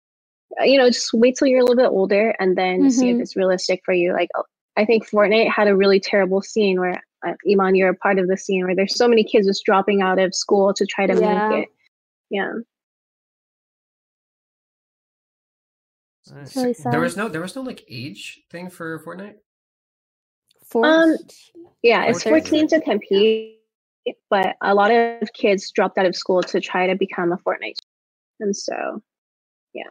[0.62, 3.22] you know just wait till you're a little bit older and then see if Mhm.
[3.22, 4.14] it's realistic for you.
[4.14, 4.44] Like uh,
[4.78, 8.28] I think Fortnite had a really terrible scene where uh, Imane, you're a part of
[8.28, 11.14] the scene where there's so many kids just dropping out of school to try to
[11.20, 11.50] Yeah.
[11.50, 11.70] make it.
[12.30, 12.54] Yeah.
[16.56, 19.36] Really there was no there was no like age thing for Fortnite.
[20.66, 20.86] Four.
[20.86, 21.18] um,
[21.84, 22.68] Yeah, it's 14.
[22.68, 23.60] 14 to compete,
[24.30, 27.80] but a lot of kids dropped out of school to try to become a Fortnite.
[28.40, 29.02] And so,
[29.74, 29.84] Yeah,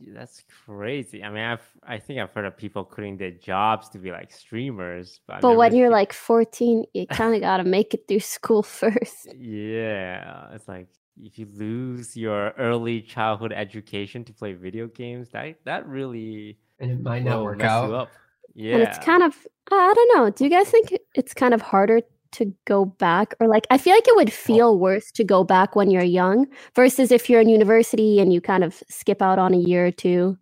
[0.00, 1.24] That's crazy.
[1.24, 4.30] I mean, I've I think I've heard of people quitting their jobs to be like
[4.30, 8.06] streamers, but, but when never you're like 14, you kind of got to make it
[8.06, 9.28] through school first.
[9.36, 10.88] yeah, it's like
[11.20, 16.90] if you lose your early childhood education to play video games, that that really And
[16.90, 18.08] it might not work out.
[18.54, 20.30] Yeah, And it's kind of, I don't know.
[20.30, 22.00] Do you guys think it's kind of harder
[22.32, 23.34] to go back?
[23.40, 24.32] Or like, I feel like it would oh.
[24.32, 28.40] feel worse to go back when you're young versus if you're in university and you
[28.40, 30.38] kind of skip out on a year or two.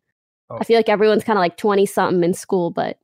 [0.51, 0.59] Oh.
[0.61, 2.99] I feel like everyone's kind of like 20 something in school, but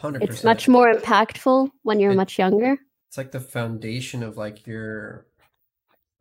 [0.00, 2.78] Hundred it's much more impactful when you're It- much younger.
[3.08, 5.26] It's like the foundation of like your,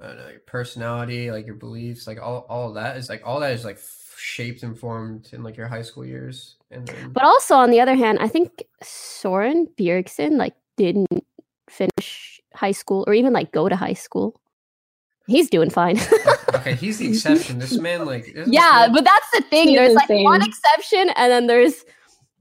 [0.01, 3.41] I don't know, your personality, like your beliefs, like all all that is like all
[3.41, 3.78] that is like
[4.15, 7.82] shaped and formed in like your high school years, and then But also on the
[7.82, 11.26] other hand, I think Soren Bjergsen like didn't
[11.70, 14.39] finish high school or even like go to high school.
[15.28, 15.99] He's doing fine.
[16.55, 17.59] okay, he's the exception.
[17.59, 19.68] This man, like, yeah, man- but that's the thing.
[19.68, 21.84] He is There's like one exception, and then there's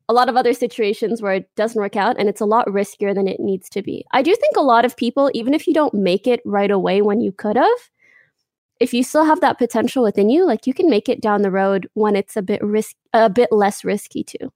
[0.08, 3.12] a lot of other situations where it doesn't work out, and it's a lot riskier
[3.12, 4.04] than it needs to be.
[4.12, 7.02] I do think a lot of people, even if you don't make it right away
[7.02, 7.78] when you could have,
[8.78, 11.50] if you still have that potential within you, like you can make it down the
[11.50, 14.52] road when it's a bit risk, a bit less risky too.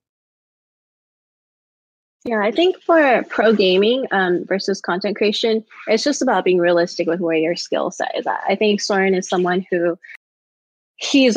[2.24, 7.06] Yeah, I think for pro gaming um, versus content creation, it's just about being realistic
[7.06, 8.40] with where your skill set is at.
[8.46, 9.98] I think Soren is someone who
[10.96, 11.36] he's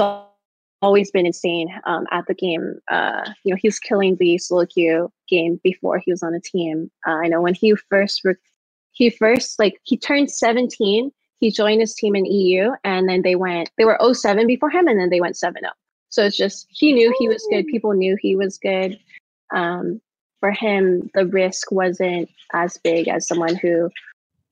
[0.81, 2.79] always been insane um, at the game.
[2.91, 6.41] Uh, you know, he was killing the solo queue game before he was on a
[6.41, 6.91] team.
[7.07, 8.35] Uh, I know when he first re-
[8.91, 13.35] he first like he turned 17, he joined his team in EU, and then they
[13.35, 15.71] went they were 07 before him, and then they went 7 0.
[16.09, 17.67] So it's just he knew he was good.
[17.67, 18.99] People knew he was good.
[19.55, 20.01] Um,
[20.43, 23.89] for him, the risk wasn't as big as someone who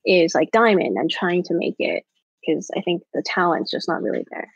[0.06, 2.02] is like diamond and trying to make it
[2.40, 4.50] because I think the talent's just not really there.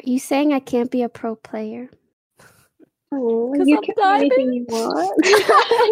[0.00, 1.88] Are you saying I can't be a pro player?
[3.12, 5.24] Oh, 'Cause you I'm can do anything you want.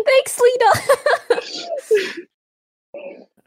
[0.07, 0.73] Thanks, Leena.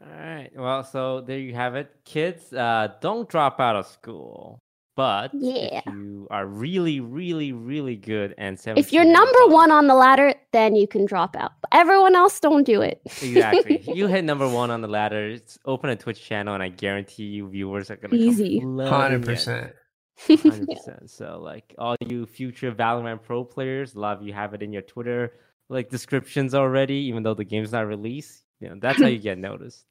[0.00, 0.50] All right.
[0.56, 2.54] Well, so there you have it, kids.
[2.54, 4.60] Uh, don't drop out of school.
[4.98, 5.82] But Yeah.
[5.86, 9.94] if you are really, really, really good and if you're number years one on the
[9.94, 11.52] ladder, then you can drop out.
[11.60, 13.00] But everyone else, don't do it.
[13.22, 13.80] Exactly.
[13.94, 15.28] you hit number one on the ladder.
[15.28, 18.58] It's open a Twitch channel, and I guarantee you, viewers are gonna come Easy.
[18.58, 19.72] hundred percent.
[20.26, 21.08] Hundred percent.
[21.10, 24.72] So, like all you future Valorant pro players, a lot of you have it in
[24.72, 25.32] your Twitter
[25.68, 28.42] like descriptions already, even though the game's not released.
[28.58, 29.86] You know, that's how you get noticed.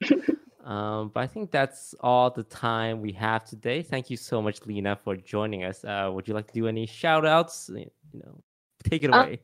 [0.67, 3.81] Um, but I think that's all the time we have today.
[3.81, 5.85] Thank you so much, Leena, for joining us.
[5.85, 7.69] Uh, would you like to do any shout outs?
[7.73, 8.41] You know,
[8.83, 9.39] take it Uh, away.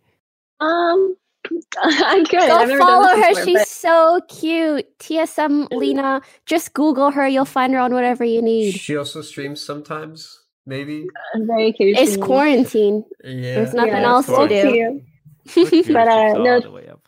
[0.59, 1.15] Um,
[1.81, 2.41] I'm good.
[2.41, 3.29] I've Go never done follow this her.
[3.31, 4.99] before, She's but- so cute.
[4.99, 6.21] TSM Leena.
[6.45, 7.25] Just Google her.
[7.27, 8.73] You'll find her on whatever you need.
[8.73, 11.07] She also streams sometimes, maybe.
[11.35, 12.05] very occasionally.
[12.05, 13.05] It's quarantine.
[13.23, 13.55] Yeah.
[13.55, 14.61] There's nothing Yeah, else to do.
[14.61, 15.01] Thank you.
[15.47, 17.07] Twitch but, uh, viewership's all no- the way up.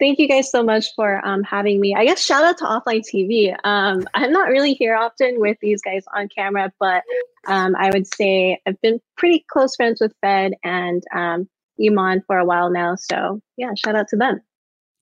[0.00, 1.94] Thank you guys so much for um, having me.
[1.94, 3.54] I guess shout out to Offline TV.
[3.64, 7.02] Um, I'm not really here often with these guys on camera, but
[7.46, 11.48] um, I would say I've been pretty close friends with Fed and um,
[11.80, 12.96] Imane for a while now.
[12.96, 14.40] So yeah, shout out to them.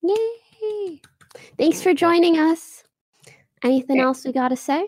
[0.03, 1.01] Yay!
[1.57, 2.83] Thanks for joining us.
[3.63, 4.03] Anything Yeah.
[4.03, 4.87] else we got to say?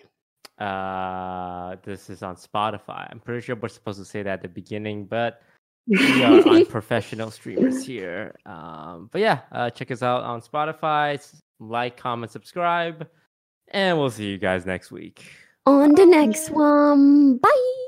[0.60, 3.08] Uh, this is on Spotify.
[3.12, 5.42] I'm pretty sure we're supposed to say that at the beginning, but
[5.88, 8.36] we are unprofessional streamers here.
[8.46, 11.20] Um, but yeah, uh, check us out on Spotify.
[11.60, 13.08] Like, comment, subscribe,
[13.70, 15.32] and we'll see you guys next week.
[15.66, 17.38] On the next one.
[17.38, 17.85] Bye.